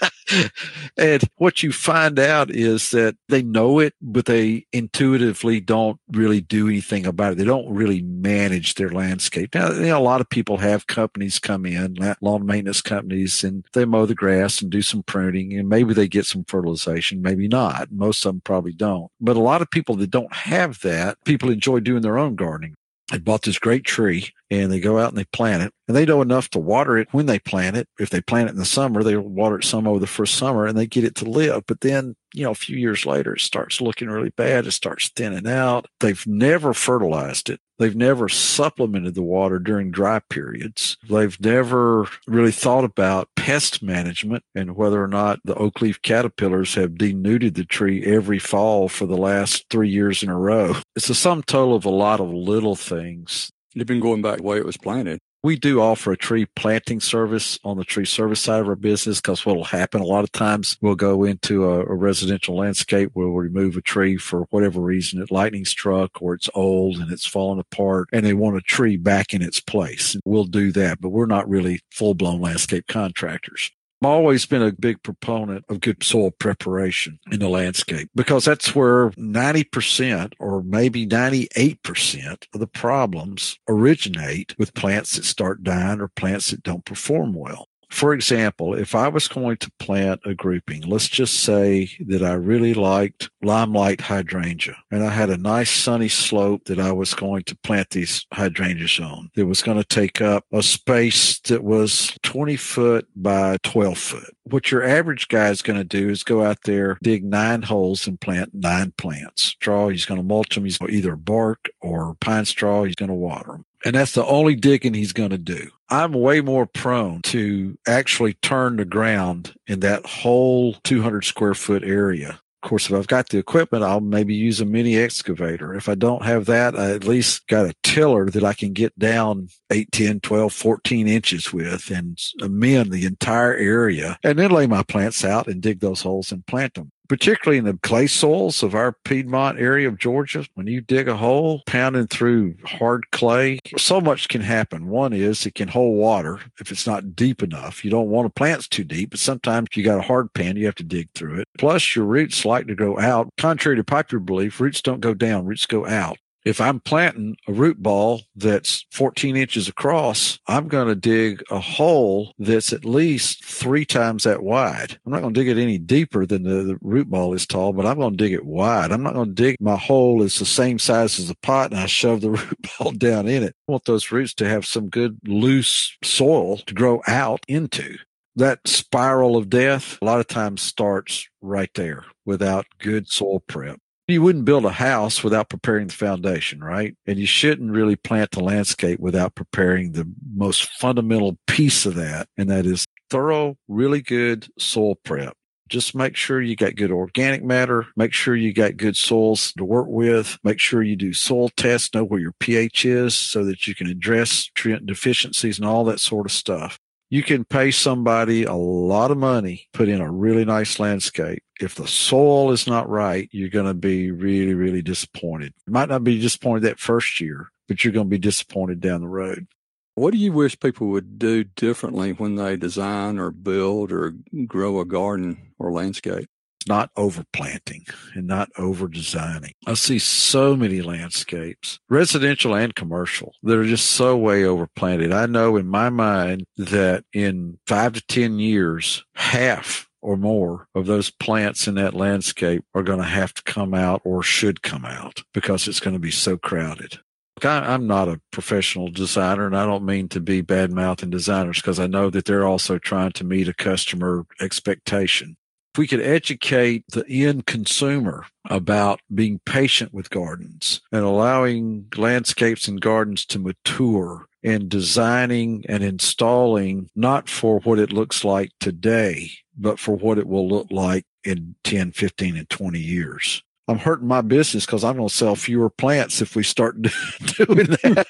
[0.96, 6.40] and what you find out is that they know it, but they intuitively don't really
[6.40, 7.38] do anything about it.
[7.38, 9.54] They don't really manage their landscape.
[9.54, 13.64] Now, you know, a lot of people have companies come in, lawn maintenance companies, and
[13.72, 17.48] they mow the grass and do some pruning, and maybe they get some fertilization, maybe
[17.48, 17.90] not.
[17.90, 19.10] Most of them probably don't.
[19.20, 22.74] But a lot of people that don't have that, people enjoy doing their own gardening.
[23.10, 26.04] They bought this great tree and they go out and they plant it and they
[26.04, 27.88] know enough to water it when they plant it.
[27.98, 30.66] If they plant it in the summer, they water it some over the first summer
[30.66, 31.64] and they get it to live.
[31.66, 34.66] But then, you know, a few years later, it starts looking really bad.
[34.66, 35.86] It starts thinning out.
[36.00, 37.60] They've never fertilized it.
[37.78, 40.96] They've never supplemented the water during dry periods.
[41.08, 46.74] They've never really thought about pest management and whether or not the oak leaf caterpillars
[46.74, 50.74] have denuded the tree every fall for the last three years in a row.
[50.96, 54.56] It's a sum total of a lot of little things You've been going back way
[54.56, 55.20] it was planted.
[55.44, 59.20] We do offer a tree planting service on the tree service side of our business
[59.20, 63.10] because what will happen a lot of times we'll go into a, a, residential landscape
[63.12, 65.22] where we'll remove a tree for whatever reason.
[65.22, 68.96] It lightning struck or it's old and it's fallen apart and they want a tree
[68.96, 70.16] back in its place.
[70.24, 73.70] We'll do that, but we're not really full blown landscape contractors.
[74.00, 78.72] I've always been a big proponent of good soil preparation in the landscape because that's
[78.72, 86.08] where 90% or maybe 98% of the problems originate with plants that start dying or
[86.08, 87.66] plants that don't perform well.
[87.90, 92.34] For example, if I was going to plant a grouping, let's just say that I
[92.34, 97.44] really liked limelight hydrangea and I had a nice sunny slope that I was going
[97.44, 99.30] to plant these hydrangeas on.
[99.36, 104.34] It was going to take up a space that was 20 foot by 12 foot.
[104.44, 108.06] What your average guy is going to do is go out there, dig nine holes
[108.06, 109.42] and plant nine plants.
[109.42, 110.64] Straw, he's going to mulch them.
[110.64, 112.84] He's either bark or pine straw.
[112.84, 113.64] He's going to water them.
[113.84, 115.70] And that's the only digging he's going to do.
[115.88, 121.84] I'm way more prone to actually turn the ground in that whole 200 square foot
[121.84, 125.74] area of course, if I've got the equipment, I'll maybe use a mini excavator.
[125.74, 128.98] If I don't have that, I at least got a tiller that I can get
[128.98, 134.66] down 8, 10, 12, 14 inches with and amend the entire area and then lay
[134.66, 138.62] my plants out and dig those holes and plant them particularly in the clay soils
[138.62, 143.58] of our Piedmont area of Georgia, when you dig a hole pounding through hard clay,
[143.76, 144.88] so much can happen.
[144.88, 147.84] One is it can hold water if it's not deep enough.
[147.84, 150.66] You don't want the plants too deep, but sometimes you got a hard pan, you
[150.66, 151.48] have to dig through it.
[151.58, 153.28] Plus, your roots like to go out.
[153.38, 156.18] Contrary to popular belief, roots don't go down, roots go out
[156.48, 161.60] if I'm planting a root ball that's 14 inches across, I'm going to dig a
[161.60, 164.98] hole that's at least three times that wide.
[165.04, 167.74] I'm not going to dig it any deeper than the, the root ball is tall,
[167.74, 168.92] but I'm going to dig it wide.
[168.92, 171.80] I'm not going to dig my hole is the same size as the pot and
[171.80, 173.54] I shove the root ball down in it.
[173.68, 177.98] I want those roots to have some good loose soil to grow out into
[178.36, 183.80] that spiral of death a lot of times starts right there without good soil prep
[184.08, 186.96] you wouldn't build a house without preparing the foundation, right?
[187.06, 192.28] And you shouldn't really plant the landscape without preparing the most fundamental piece of that.
[192.38, 195.34] And that is thorough, really good soil prep.
[195.68, 197.88] Just make sure you got good organic matter.
[197.94, 200.38] Make sure you got good soils to work with.
[200.42, 203.86] Make sure you do soil tests, know where your pH is so that you can
[203.86, 206.78] address nutrient deficiencies and all that sort of stuff
[207.10, 211.42] you can pay somebody a lot of money, put in a really nice landscape.
[211.60, 215.54] If the soil is not right, you're going to be really, really disappointed.
[215.66, 219.00] You might not be disappointed that first year, but you're going to be disappointed down
[219.00, 219.46] the road.
[219.94, 224.14] What do you wish people would do differently when they design or build or
[224.46, 226.28] grow a garden or landscape?
[226.68, 229.52] Not overplanting and not over designing.
[229.66, 235.12] I see so many landscapes, residential and commercial, that are just so way overplanted.
[235.12, 240.86] I know in my mind that in five to 10 years, half or more of
[240.86, 244.84] those plants in that landscape are going to have to come out or should come
[244.84, 246.98] out because it's going to be so crowded.
[247.44, 251.78] I'm not a professional designer and I don't mean to be bad mouthing designers because
[251.78, 255.36] I know that they're also trying to meet a customer expectation
[255.78, 262.80] we could educate the end consumer about being patient with gardens and allowing landscapes and
[262.80, 269.78] gardens to mature and designing and installing not for what it looks like today, but
[269.78, 273.42] for what it will look like in 10, 15, and 20 years.
[273.68, 276.80] I'm hurting my business because I'm going to sell fewer plants if we start
[277.36, 278.08] doing that.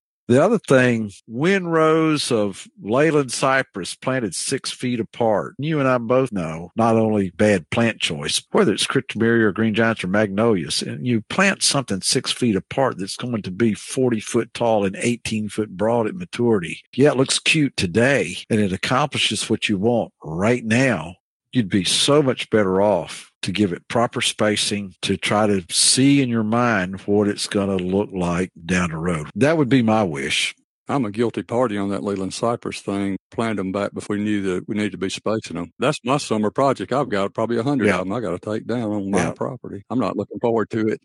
[0.28, 5.54] The other thing, windrows of Leyland cypress planted six feet apart.
[5.58, 9.74] You and I both know not only bad plant choice, whether it's cryptomeria or green
[9.74, 14.20] giants or magnolias, and you plant something six feet apart that's going to be 40
[14.20, 16.82] foot tall and 18 foot broad at maturity.
[16.94, 21.14] Yeah, it looks cute today and it accomplishes what you want right now.
[21.52, 26.20] You'd be so much better off to give it proper spacing to try to see
[26.20, 29.30] in your mind what it's going to look like down the road.
[29.34, 30.54] That would be my wish.
[30.90, 33.18] I'm a guilty party on that Leyland cypress thing.
[33.30, 35.72] Planned them back before we knew that we need to be spacing them.
[35.78, 36.92] That's my summer project.
[36.92, 37.98] I've got probably a hundred yeah.
[37.98, 39.32] of them I got to take down on my yeah.
[39.32, 39.84] property.
[39.90, 41.00] I'm not looking forward to it.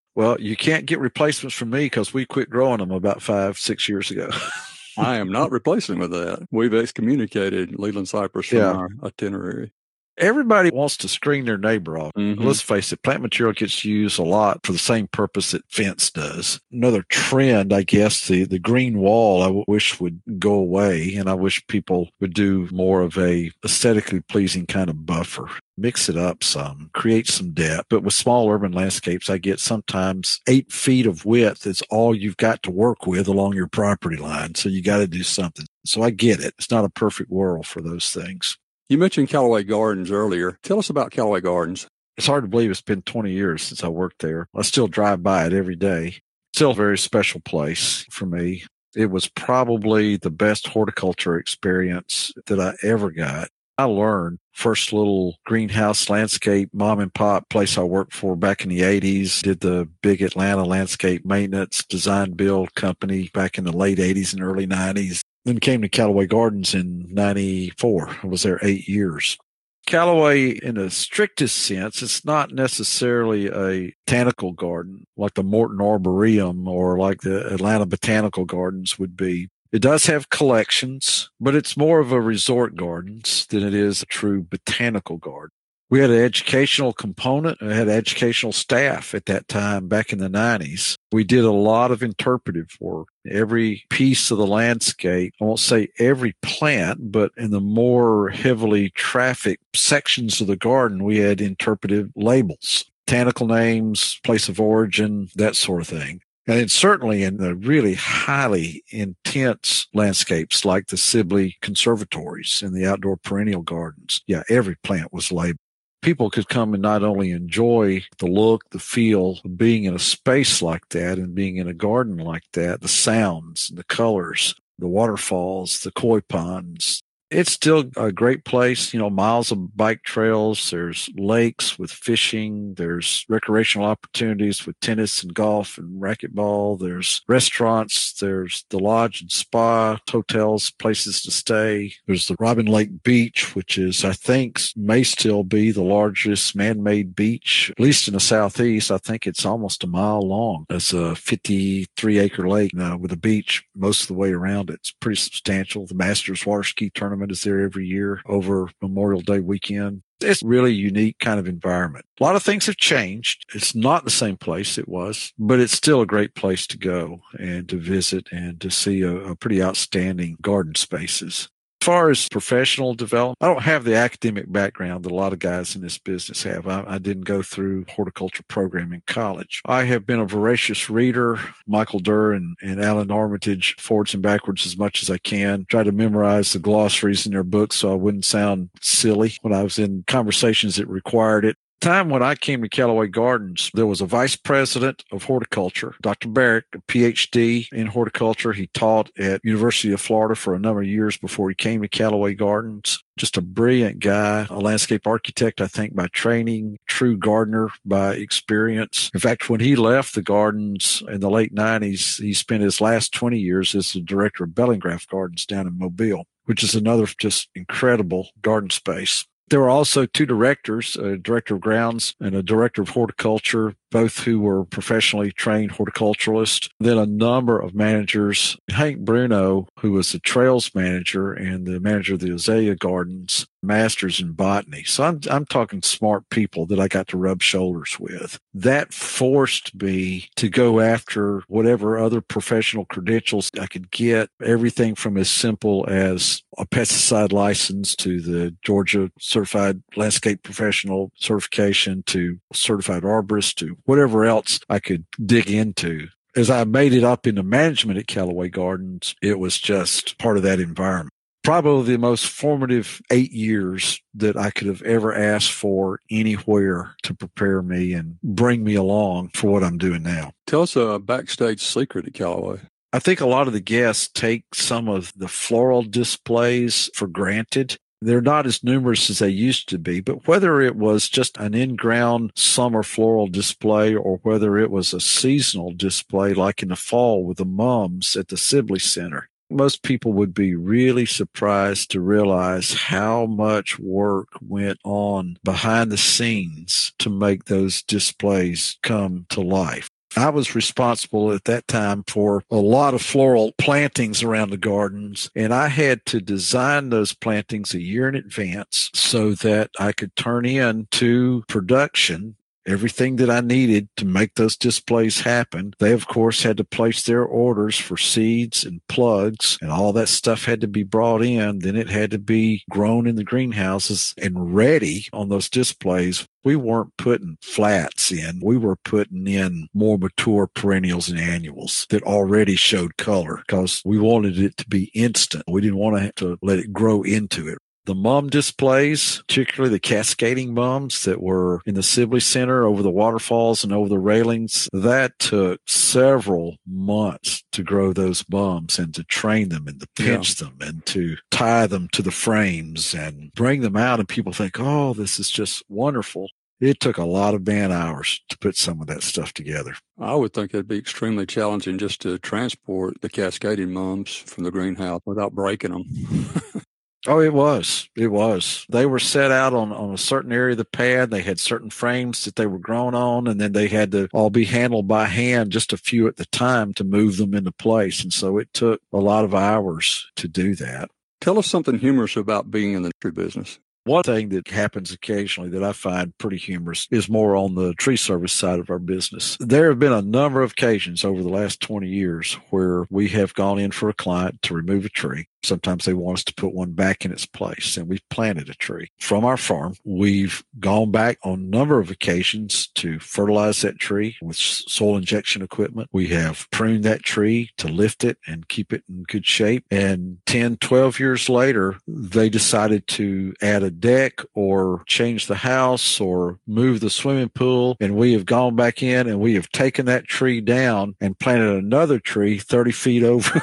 [0.14, 3.88] well, you can't get replacements from me because we quit growing them about five, six
[3.88, 4.30] years ago.
[4.98, 6.46] I am not replacing with that.
[6.50, 8.72] We've excommunicated Leyland cypress from yeah.
[8.72, 9.72] our itinerary.
[10.18, 12.12] Everybody wants to screen their neighbor off.
[12.14, 12.42] Mm-hmm.
[12.42, 16.10] Let's face it, plant material gets used a lot for the same purpose that fence
[16.10, 16.60] does.
[16.72, 21.14] Another trend, I guess, the, the green wall I wish would go away.
[21.14, 26.08] And I wish people would do more of a aesthetically pleasing kind of buffer mix
[26.08, 27.86] it up some, create some depth.
[27.88, 32.36] But with small urban landscapes, I get sometimes eight feet of width is all you've
[32.38, 34.54] got to work with along your property line.
[34.54, 35.66] So you got to do something.
[35.84, 36.54] So I get it.
[36.58, 38.56] It's not a perfect world for those things.
[38.88, 40.60] You mentioned Callaway Gardens earlier.
[40.62, 41.88] Tell us about Callaway Gardens.
[42.16, 44.46] It's hard to believe it's been 20 years since I worked there.
[44.54, 46.20] I still drive by it every day.
[46.54, 48.62] Still a very special place for me.
[48.94, 53.48] It was probably the best horticulture experience that I ever got.
[53.76, 58.68] I learned first little greenhouse landscape mom and pop place I worked for back in
[58.70, 59.42] the 80s.
[59.42, 64.42] Did the big Atlanta landscape maintenance design build company back in the late 80s and
[64.42, 65.22] early 90s.
[65.46, 68.16] Then came to Callaway Gardens in 94.
[68.24, 69.38] I was there eight years.
[69.86, 76.66] Callaway, in the strictest sense, it's not necessarily a botanical garden like the Morton Arboretum
[76.66, 79.48] or like the Atlanta Botanical Gardens would be.
[79.70, 84.06] It does have collections, but it's more of a resort gardens than it is a
[84.06, 85.52] true botanical garden.
[85.88, 87.62] We had an educational component.
[87.62, 90.96] I had educational staff at that time back in the 90s.
[91.12, 93.06] We did a lot of interpretive work.
[93.30, 98.90] Every piece of the landscape, I won't say every plant, but in the more heavily
[98.90, 105.54] trafficked sections of the garden, we had interpretive labels, botanical names, place of origin, that
[105.54, 106.20] sort of thing.
[106.48, 112.86] And then certainly in the really highly intense landscapes like the Sibley conservatories and the
[112.86, 114.22] outdoor perennial gardens.
[114.26, 115.58] Yeah, every plant was labeled.
[116.06, 119.98] People could come and not only enjoy the look, the feel of being in a
[119.98, 124.86] space like that and being in a garden like that, the sounds, the colors, the
[124.86, 127.02] waterfalls, the koi ponds,
[127.36, 130.70] it's still a great place, you know, miles of bike trails.
[130.70, 132.72] There's lakes with fishing.
[132.78, 136.80] There's recreational opportunities with tennis and golf and racquetball.
[136.80, 138.14] There's restaurants.
[138.14, 141.92] There's the lodge and spa, hotels, places to stay.
[142.06, 147.14] There's the Robin Lake Beach, which is, I think, may still be the largest man-made
[147.14, 148.90] beach, at least in the southeast.
[148.90, 150.64] I think it's almost a mile long.
[150.70, 154.76] It's a 53 acre lake uh, with a beach most of the way around it.
[154.76, 155.86] It's pretty substantial.
[155.86, 160.02] The Masters water ski tournament tournament is there every year over Memorial Day weekend.
[160.20, 162.06] It's really unique kind of environment.
[162.20, 163.44] A lot of things have changed.
[163.54, 167.20] It's not the same place it was, but it's still a great place to go
[167.38, 171.48] and to visit and to see a, a pretty outstanding garden spaces
[171.80, 175.76] far as professional development, I don't have the academic background that a lot of guys
[175.76, 176.66] in this business have.
[176.66, 179.60] I, I, didn't go through horticulture program in college.
[179.64, 181.38] I have been a voracious reader.
[181.66, 185.66] Michael Dirr and, and Alan Armitage forwards and backwards as much as I can.
[185.68, 189.62] Try to memorize the glossaries in their books so I wouldn't sound silly when I
[189.62, 194.00] was in conversations that required it time when I came to Callaway Gardens, there was
[194.00, 196.28] a vice president of horticulture, Dr.
[196.28, 198.52] Barrick, a PhD in horticulture.
[198.52, 201.88] He taught at University of Florida for a number of years before he came to
[201.88, 203.02] Callaway Gardens.
[203.16, 209.10] Just a brilliant guy, a landscape architect, I think, by training, true gardener by experience.
[209.14, 213.12] In fact, when he left the gardens in the late 90s, he spent his last
[213.14, 217.48] 20 years as the director of Bellingrath Gardens down in Mobile, which is another just
[217.54, 219.24] incredible garden space.
[219.48, 224.20] There were also two directors, a director of grounds and a director of horticulture, both
[224.20, 226.68] who were professionally trained horticulturalists.
[226.80, 232.14] Then a number of managers, Hank Bruno, who was the trails manager and the manager
[232.14, 234.84] of the Azalea Gardens, masters in botany.
[234.84, 238.38] So I'm, I'm talking smart people that I got to rub shoulders with.
[238.54, 245.16] That forced me to go after whatever other professional credentials I could get, everything from
[245.16, 253.02] as simple as a pesticide license to the Georgia certified landscape professional certification to certified
[253.02, 257.98] arborist to whatever else I could dig into as I made it up into management
[257.98, 261.14] at Callaway Gardens, it was just part of that environment
[261.46, 267.14] probably the most formative eight years that I could have ever asked for anywhere to
[267.14, 270.32] prepare me and bring me along for what I'm doing now.
[270.48, 272.58] Tell us a backstage secret at Callaway.
[272.92, 277.76] I think a lot of the guests take some of the floral displays for granted.
[278.00, 281.54] They're not as numerous as they used to be, but whether it was just an
[281.54, 286.76] in ground summer floral display or whether it was a seasonal display like in the
[286.76, 292.00] fall with the mums at the Sibley Center, most people would be really surprised to
[292.00, 299.40] realize how much work went on behind the scenes to make those displays come to
[299.40, 299.88] life.
[300.16, 305.30] I was responsible at that time for a lot of floral plantings around the gardens,
[305.36, 310.16] and I had to design those plantings a year in advance so that I could
[310.16, 312.36] turn in to production
[312.66, 315.74] everything that I needed to make those displays happen.
[315.78, 320.08] They, of course, had to place their orders for seeds and plugs, and all that
[320.08, 321.60] stuff had to be brought in.
[321.60, 326.26] Then it had to be grown in the greenhouses and ready on those displays.
[326.44, 328.40] We weren't putting flats in.
[328.40, 333.98] We were putting in more mature perennials and annuals that already showed color because we
[333.98, 335.42] wanted it to be instant.
[335.48, 339.72] We didn't want to have to let it grow into it the mum displays, particularly
[339.72, 343.98] the cascading mums that were in the Sibley Center over the waterfalls and over the
[343.98, 349.88] railings, that took several months to grow those mums and to train them and to
[349.96, 350.48] pinch yeah.
[350.48, 354.00] them and to tie them to the frames and bring them out.
[354.00, 356.28] And people think, oh, this is just wonderful.
[356.58, 359.76] It took a lot of man hours to put some of that stuff together.
[359.98, 364.50] I would think it'd be extremely challenging just to transport the cascading mums from the
[364.50, 366.62] greenhouse without breaking them.
[367.06, 367.88] Oh, it was.
[367.94, 368.66] It was.
[368.68, 371.10] They were set out on, on a certain area of the pad.
[371.10, 374.30] They had certain frames that they were grown on, and then they had to all
[374.30, 378.02] be handled by hand, just a few at the time to move them into place.
[378.02, 380.90] And so it took a lot of hours to do that.
[381.20, 383.58] Tell us something humorous about being in the tree business.
[383.86, 387.96] One thing that happens occasionally that I find pretty humorous is more on the tree
[387.96, 389.36] service side of our business.
[389.38, 393.32] There have been a number of occasions over the last 20 years where we have
[393.34, 395.28] gone in for a client to remove a tree.
[395.42, 398.54] Sometimes they want us to put one back in its place, and we've planted a
[398.54, 399.74] tree from our farm.
[399.84, 405.42] We've gone back on a number of occasions to fertilize that tree with soil injection
[405.42, 405.88] equipment.
[405.92, 409.64] We have pruned that tree to lift it and keep it in good shape.
[409.70, 416.00] And 10, 12 years later, they decided to add a deck or change the house
[416.00, 417.76] or move the swimming pool.
[417.80, 421.56] And we have gone back in and we have taken that tree down and planted
[421.56, 423.42] another tree 30 feet over.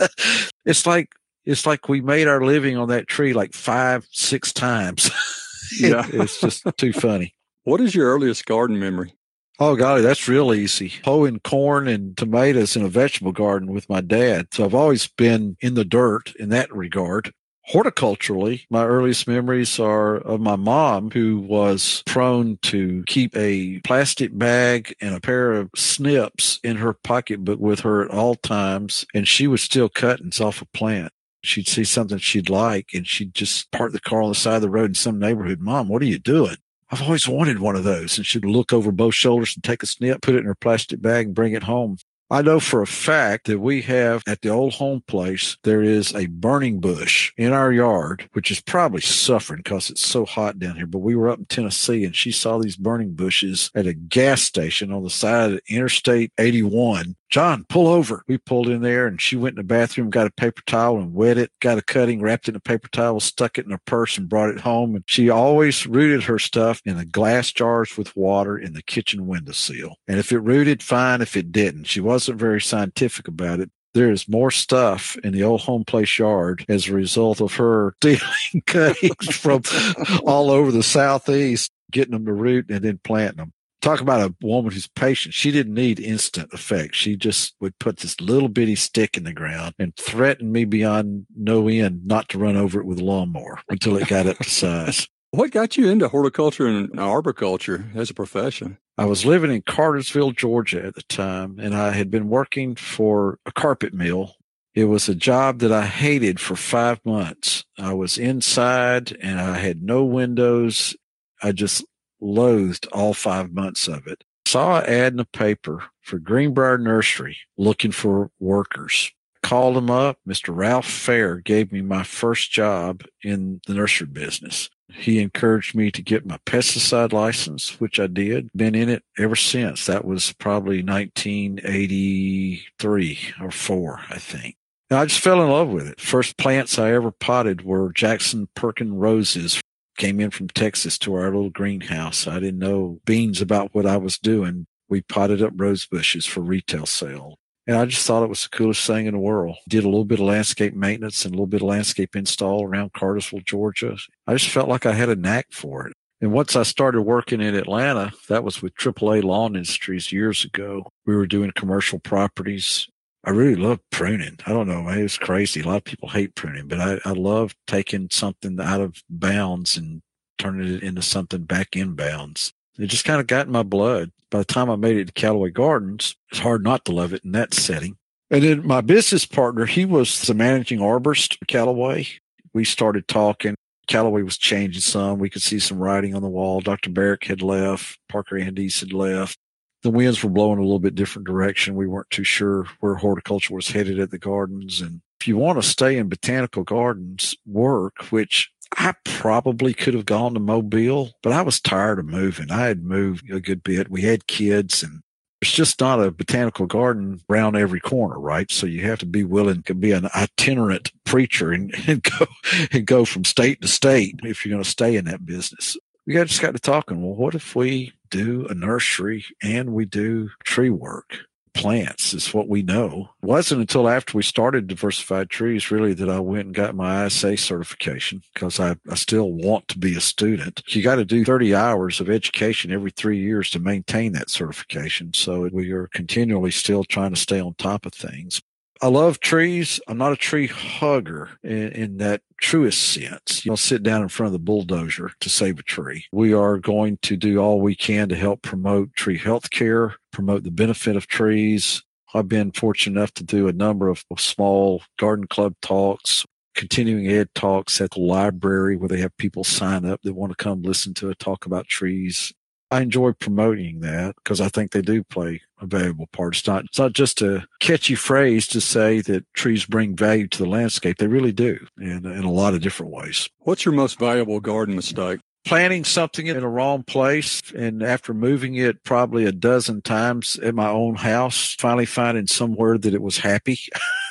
[0.64, 1.10] It's like,
[1.44, 5.10] it's like we made our living on that tree like five, six times.
[5.80, 6.06] yeah.
[6.12, 7.34] it's just too funny.
[7.64, 9.14] What is your earliest garden memory?
[9.58, 10.94] Oh, golly, that's real easy.
[11.04, 14.46] Hoeing corn and tomatoes in a vegetable garden with my dad.
[14.54, 17.34] So I've always been in the dirt in that regard.
[17.70, 24.36] Horticulturally, my earliest memories are of my mom, who was prone to keep a plastic
[24.36, 29.06] bag and a pair of snips in her pocketbook with her at all times.
[29.14, 31.12] And she was still cutting off a plant.
[31.44, 34.62] She'd see something she'd like and she'd just park the car on the side of
[34.62, 35.60] the road in some neighborhood.
[35.60, 36.56] Mom, what are you doing?
[36.90, 38.16] I've always wanted one of those.
[38.16, 41.00] And she'd look over both shoulders and take a snip, put it in her plastic
[41.00, 41.98] bag and bring it home.
[42.32, 46.14] I know for a fact that we have at the old home place, there is
[46.14, 50.76] a burning bush in our yard, which is probably suffering because it's so hot down
[50.76, 50.86] here.
[50.86, 54.42] But we were up in Tennessee and she saw these burning bushes at a gas
[54.42, 58.24] station on the side of Interstate 81 John, pull over.
[58.26, 61.14] We pulled in there and she went in the bathroom, got a paper towel and
[61.14, 63.80] wet it, got a cutting, wrapped it in a paper towel, stuck it in her
[63.84, 64.96] purse and brought it home.
[64.96, 69.28] And she always rooted her stuff in the glass jars with water in the kitchen
[69.28, 69.96] windowsill.
[70.08, 71.22] And if it rooted, fine.
[71.22, 73.70] If it didn't, she wasn't very scientific about it.
[73.94, 77.94] There is more stuff in the old home place yard as a result of her
[78.02, 79.62] stealing cuttings from
[80.24, 84.34] all over the southeast, getting them to root and then planting them talk about a
[84.42, 85.34] woman who's patient.
[85.34, 86.94] She didn't need instant effect.
[86.94, 91.26] She just would put this little bitty stick in the ground and threaten me beyond
[91.36, 94.50] no end not to run over it with a lawnmower until it got up to
[94.50, 95.08] size.
[95.32, 98.78] What got you into horticulture and arboriculture as a profession?
[98.98, 103.38] I was living in Cartersville, Georgia at the time, and I had been working for
[103.46, 104.34] a carpet mill.
[104.74, 107.64] It was a job that I hated for five months.
[107.78, 110.96] I was inside and I had no windows.
[111.40, 111.84] I just
[112.20, 114.24] loathed all five months of it.
[114.46, 119.12] Saw an ad in the paper for Greenbrier Nursery looking for workers.
[119.42, 120.18] Called him up.
[120.28, 120.54] Mr.
[120.54, 124.68] Ralph Fair gave me my first job in the nursery business.
[124.92, 128.50] He encouraged me to get my pesticide license, which I did.
[128.54, 129.86] Been in it ever since.
[129.86, 134.56] That was probably 1983 or four, I think.
[134.90, 136.00] I just fell in love with it.
[136.00, 139.60] First plants I ever potted were Jackson Perkin roses
[140.00, 142.26] came in from Texas to our little greenhouse.
[142.26, 144.66] I didn't know beans about what I was doing.
[144.88, 147.38] We potted up rose bushes for retail sale.
[147.66, 149.56] And I just thought it was the coolest thing in the world.
[149.68, 152.94] Did a little bit of landscape maintenance and a little bit of landscape install around
[152.94, 153.98] Cartersville, Georgia.
[154.26, 155.92] I just felt like I had a knack for it.
[156.22, 160.90] And once I started working in Atlanta, that was with AAA Lawn Industries years ago.
[161.04, 162.88] We were doing commercial properties.
[163.24, 164.38] I really love pruning.
[164.46, 165.60] I don't know, man, it's crazy.
[165.60, 169.76] A lot of people hate pruning, but I, I love taking something out of bounds
[169.76, 170.00] and
[170.38, 172.52] turning it into something back in bounds.
[172.78, 174.10] It just kind of got in my blood.
[174.30, 177.24] By the time I made it to Callaway Gardens, it's hard not to love it
[177.24, 177.98] in that setting.
[178.30, 182.06] And then my business partner, he was the managing arborist at Callaway.
[182.54, 183.54] We started talking.
[183.86, 185.18] Callaway was changing some.
[185.18, 186.60] We could see some writing on the wall.
[186.60, 186.90] Dr.
[186.90, 187.98] Barrick had left.
[188.08, 189.36] Parker Andes had left
[189.82, 191.74] the winds were blowing a little bit different direction.
[191.74, 194.80] We weren't too sure where horticulture was headed at the gardens.
[194.80, 200.06] And if you want to stay in botanical gardens work, which I probably could have
[200.06, 202.50] gone to Mobile, but I was tired of moving.
[202.50, 203.90] I had moved a good bit.
[203.90, 205.02] We had kids and
[205.40, 208.50] it's just not a botanical garden around every corner, right?
[208.50, 212.26] So you have to be willing to be an itinerant preacher and, and go
[212.72, 215.76] and go from state to state if you're going to stay in that business.
[216.06, 217.02] We got just got to talking.
[217.02, 221.18] Well, what if we do a nursery and we do tree work.
[221.52, 223.10] Plants is what we know.
[223.22, 227.06] It wasn't until after we started diversified trees really that I went and got my
[227.06, 230.62] ISA certification because I, I still want to be a student.
[230.68, 235.12] You got to do 30 hours of education every three years to maintain that certification.
[235.12, 238.40] So we are continually still trying to stay on top of things.
[238.82, 239.78] I love trees.
[239.88, 243.44] I'm not a tree hugger in, in, that truest sense.
[243.44, 246.06] You know, sit down in front of the bulldozer to save a tree.
[246.12, 250.44] We are going to do all we can to help promote tree health care, promote
[250.44, 251.82] the benefit of trees.
[252.14, 256.24] I've been fortunate enough to do a number of small garden club talks
[256.54, 260.36] continuing ed talks at the library where they have people sign up that want to
[260.36, 262.32] come listen to a talk about trees.
[262.70, 266.36] I enjoy promoting that because I think they do play a valuable part.
[266.36, 270.38] It's not, it's not just a catchy phrase to say that trees bring value to
[270.38, 270.98] the landscape.
[270.98, 273.28] They really do in, in a lot of different ways.
[273.40, 275.20] What's your most valuable garden mistake?
[275.46, 280.54] planting something in a wrong place and after moving it probably a dozen times at
[280.54, 283.58] my own house, finally finding somewhere that it was happy.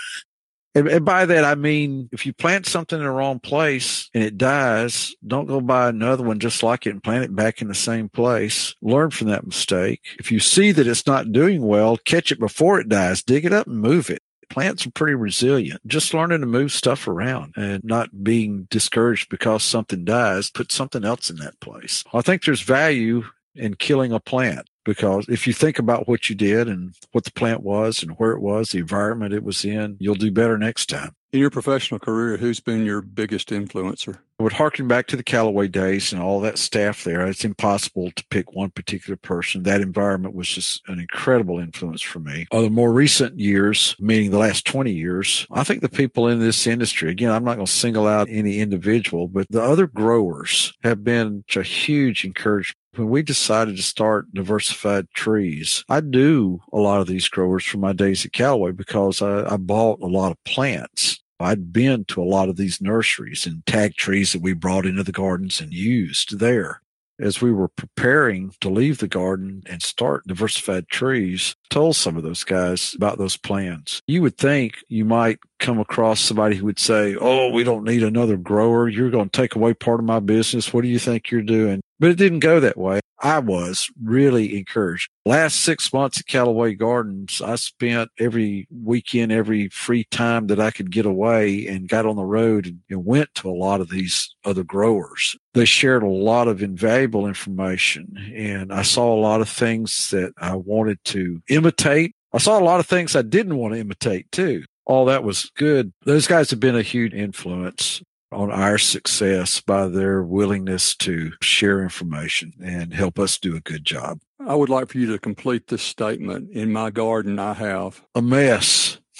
[0.79, 4.23] and, and, by that, I mean, if you plant something in the wrong place and
[4.23, 7.67] it dies, don't go buy another one just like it and plant it back in
[7.67, 8.75] the same place.
[8.81, 10.01] Learn from that mistake.
[10.19, 13.53] If you see that it's not doing well, catch it before it dies, dig it
[13.53, 15.79] up and move it plants are pretty resilient.
[15.85, 21.05] Just learning to move stuff around and not being discouraged because something dies, put something
[21.05, 22.03] else in that place.
[22.13, 23.25] I think there's value
[23.55, 27.31] in killing a plant because if you think about what you did and what the
[27.31, 30.87] plant was and where it was, the environment it was in, you'll do better next
[30.87, 31.15] time.
[31.31, 34.17] In your professional career, who's been your biggest influencer?
[34.39, 37.27] I would harken back to the Callaway days and all that staff there.
[37.27, 39.61] It's impossible to pick one particular person.
[39.61, 42.47] That environment was just an incredible influence for me.
[42.49, 46.39] Of the more recent years, meaning the last 20 years, I think the people in
[46.39, 50.73] this industry, again, I'm not going to single out any individual, but the other growers
[50.83, 56.77] have been a huge encouragement when we decided to start diversified trees, I do a
[56.77, 60.31] lot of these growers from my days at Callaway because I, I, bought a lot
[60.31, 61.19] of plants.
[61.39, 65.03] I'd been to a lot of these nurseries and tag trees that we brought into
[65.03, 66.81] the gardens and used there.
[67.21, 72.23] As we were preparing to leave the garden and start diversified trees, told some of
[72.23, 74.01] those guys about those plans.
[74.07, 78.03] You would think you might come across somebody who would say, Oh, we don't need
[78.03, 78.87] another grower.
[78.87, 80.73] You're going to take away part of my business.
[80.73, 81.81] What do you think you're doing?
[81.99, 83.01] But it didn't go that way.
[83.21, 85.09] I was really encouraged.
[85.25, 90.71] Last six months at Callaway Gardens, I spent every weekend, every free time that I
[90.71, 94.33] could get away and got on the road and went to a lot of these
[94.45, 95.35] other growers.
[95.53, 100.33] They shared a lot of invaluable information and I saw a lot of things that
[100.37, 102.15] I wanted to imitate.
[102.31, 104.63] I saw a lot of things I didn't want to imitate too.
[104.85, 105.91] All that was good.
[106.05, 111.81] Those guys have been a huge influence on our success by their willingness to share
[111.81, 114.19] information and help us do a good job.
[114.45, 116.51] I would like for you to complete this statement.
[116.51, 118.99] In my garden, I have a mess.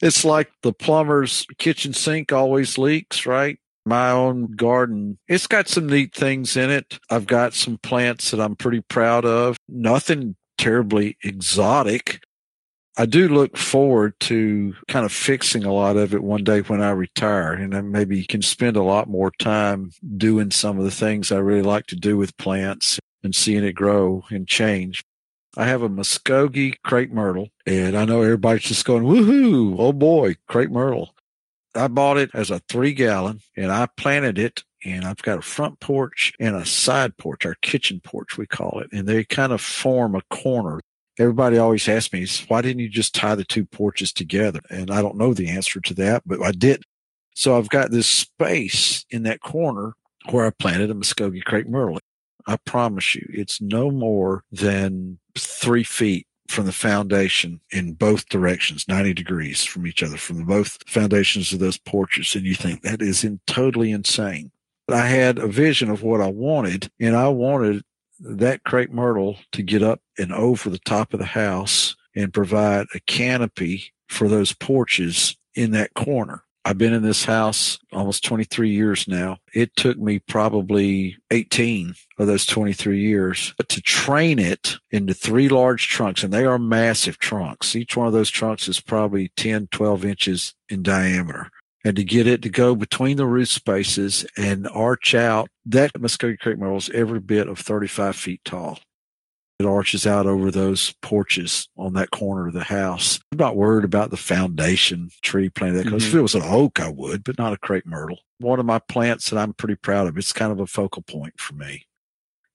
[0.00, 3.58] it's like the plumber's kitchen sink always leaks, right?
[3.86, 6.98] My own garden, it's got some neat things in it.
[7.10, 9.56] I've got some plants that I'm pretty proud of.
[9.68, 12.20] Nothing terribly exotic,
[12.96, 16.80] I do look forward to kind of fixing a lot of it one day when
[16.80, 20.92] I retire and I maybe can spend a lot more time doing some of the
[20.92, 25.02] things I really like to do with plants and seeing it grow and change.
[25.56, 30.36] I have a Muskogee crepe myrtle and I know everybody's just going, woohoo, oh boy,
[30.46, 31.16] crepe myrtle.
[31.74, 35.42] I bought it as a three gallon and I planted it and I've got a
[35.42, 38.92] front porch and a side porch, our kitchen porch, we call it.
[38.92, 40.80] And they kind of form a corner
[41.18, 44.60] everybody always asks me, why didn't you just tie the two porches together?
[44.70, 46.82] And I don't know the answer to that, but I did.
[47.34, 49.94] So I've got this space in that corner
[50.30, 52.00] where I planted a Muskogee crepe myrtle.
[52.46, 58.86] I promise you, it's no more than three feet from the foundation in both directions,
[58.86, 62.34] 90 degrees from each other, from both foundations of those porches.
[62.34, 64.50] And you think that is in, totally insane.
[64.86, 67.82] But I had a vision of what I wanted, and I wanted
[68.20, 72.86] that crepe myrtle to get up and over the top of the house and provide
[72.94, 76.42] a canopy for those porches in that corner.
[76.66, 79.36] I've been in this house almost 23 years now.
[79.52, 85.88] It took me probably 18 of those 23 years to train it into three large
[85.88, 87.76] trunks, and they are massive trunks.
[87.76, 91.50] Each one of those trunks is probably 10, 12 inches in diameter
[91.84, 95.48] and to get it to go between the roof spaces and arch out.
[95.66, 98.78] That Muskogee crepe myrtle is every bit of 35 feet tall.
[99.60, 103.20] It arches out over those porches on that corner of the house.
[103.30, 106.08] I'm not worried about the foundation tree plant because mm-hmm.
[106.08, 108.18] if it was an oak, I would, but not a crepe myrtle.
[108.38, 110.18] One of my plants that I'm pretty proud of.
[110.18, 111.86] It's kind of a focal point for me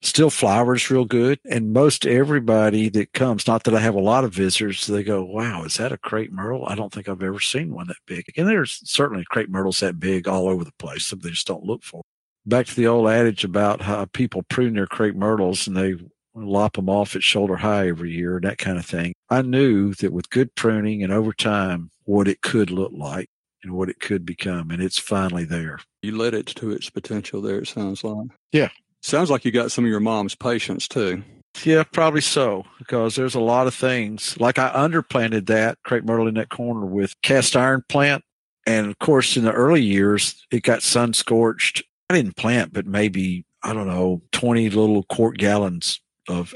[0.01, 1.39] still flowers real good.
[1.49, 5.23] And most everybody that comes, not that I have a lot of visitors, they go,
[5.23, 6.65] wow, is that a crepe myrtle?
[6.67, 8.25] I don't think I've ever seen one that big.
[8.37, 11.07] And there's certainly crepe myrtles that big all over the place.
[11.07, 12.01] Some they just don't look for.
[12.45, 15.95] Back to the old adage about how people prune their crepe myrtles and they
[16.35, 19.13] lop them off at shoulder high every year and that kind of thing.
[19.29, 23.27] I knew that with good pruning and over time, what it could look like
[23.63, 24.71] and what it could become.
[24.71, 25.79] And it's finally there.
[26.01, 28.29] You led it to its potential there, it sounds like.
[28.51, 28.69] Yeah.
[29.01, 31.23] Sounds like you got some of your mom's patience too.
[31.63, 34.39] Yeah, probably so, because there's a lot of things.
[34.39, 38.23] Like I underplanted that crepe myrtle in that corner with cast iron plant.
[38.65, 41.83] And of course, in the early years, it got sun scorched.
[42.09, 46.53] I didn't plant, but maybe, I don't know, 20 little quart gallons of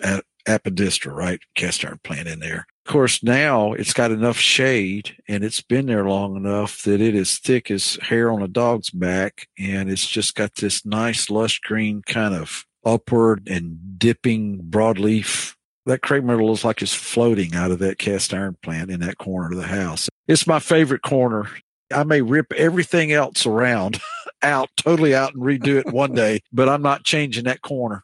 [0.48, 1.40] aspidistra, right?
[1.56, 2.68] Cast iron plant in there.
[2.86, 7.16] Of course, now it's got enough shade and it's been there long enough that it
[7.16, 9.48] is thick as hair on a dog's back.
[9.58, 15.56] And it's just got this nice lush green kind of upward and dipping broadleaf.
[15.86, 19.18] That crepe myrtle looks like it's floating out of that cast iron plant in that
[19.18, 20.10] corner of the house.
[20.28, 21.50] It's my favorite corner.
[21.94, 24.02] I may rip everything else around
[24.42, 28.04] out, totally out and redo it one day, but I'm not changing that corner.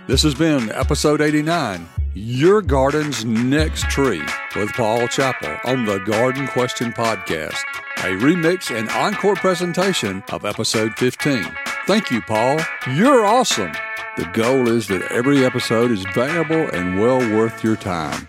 [0.09, 4.23] This has been episode 89 Your Garden's Next Tree
[4.55, 7.57] with Paul Chappell on the Garden Question Podcast,
[8.01, 11.47] a remix and encore presentation of episode 15.
[11.87, 12.61] Thank you, Paul.
[12.95, 13.73] You're awesome.
[14.19, 18.29] The goal is that every episode is valuable and well worth your time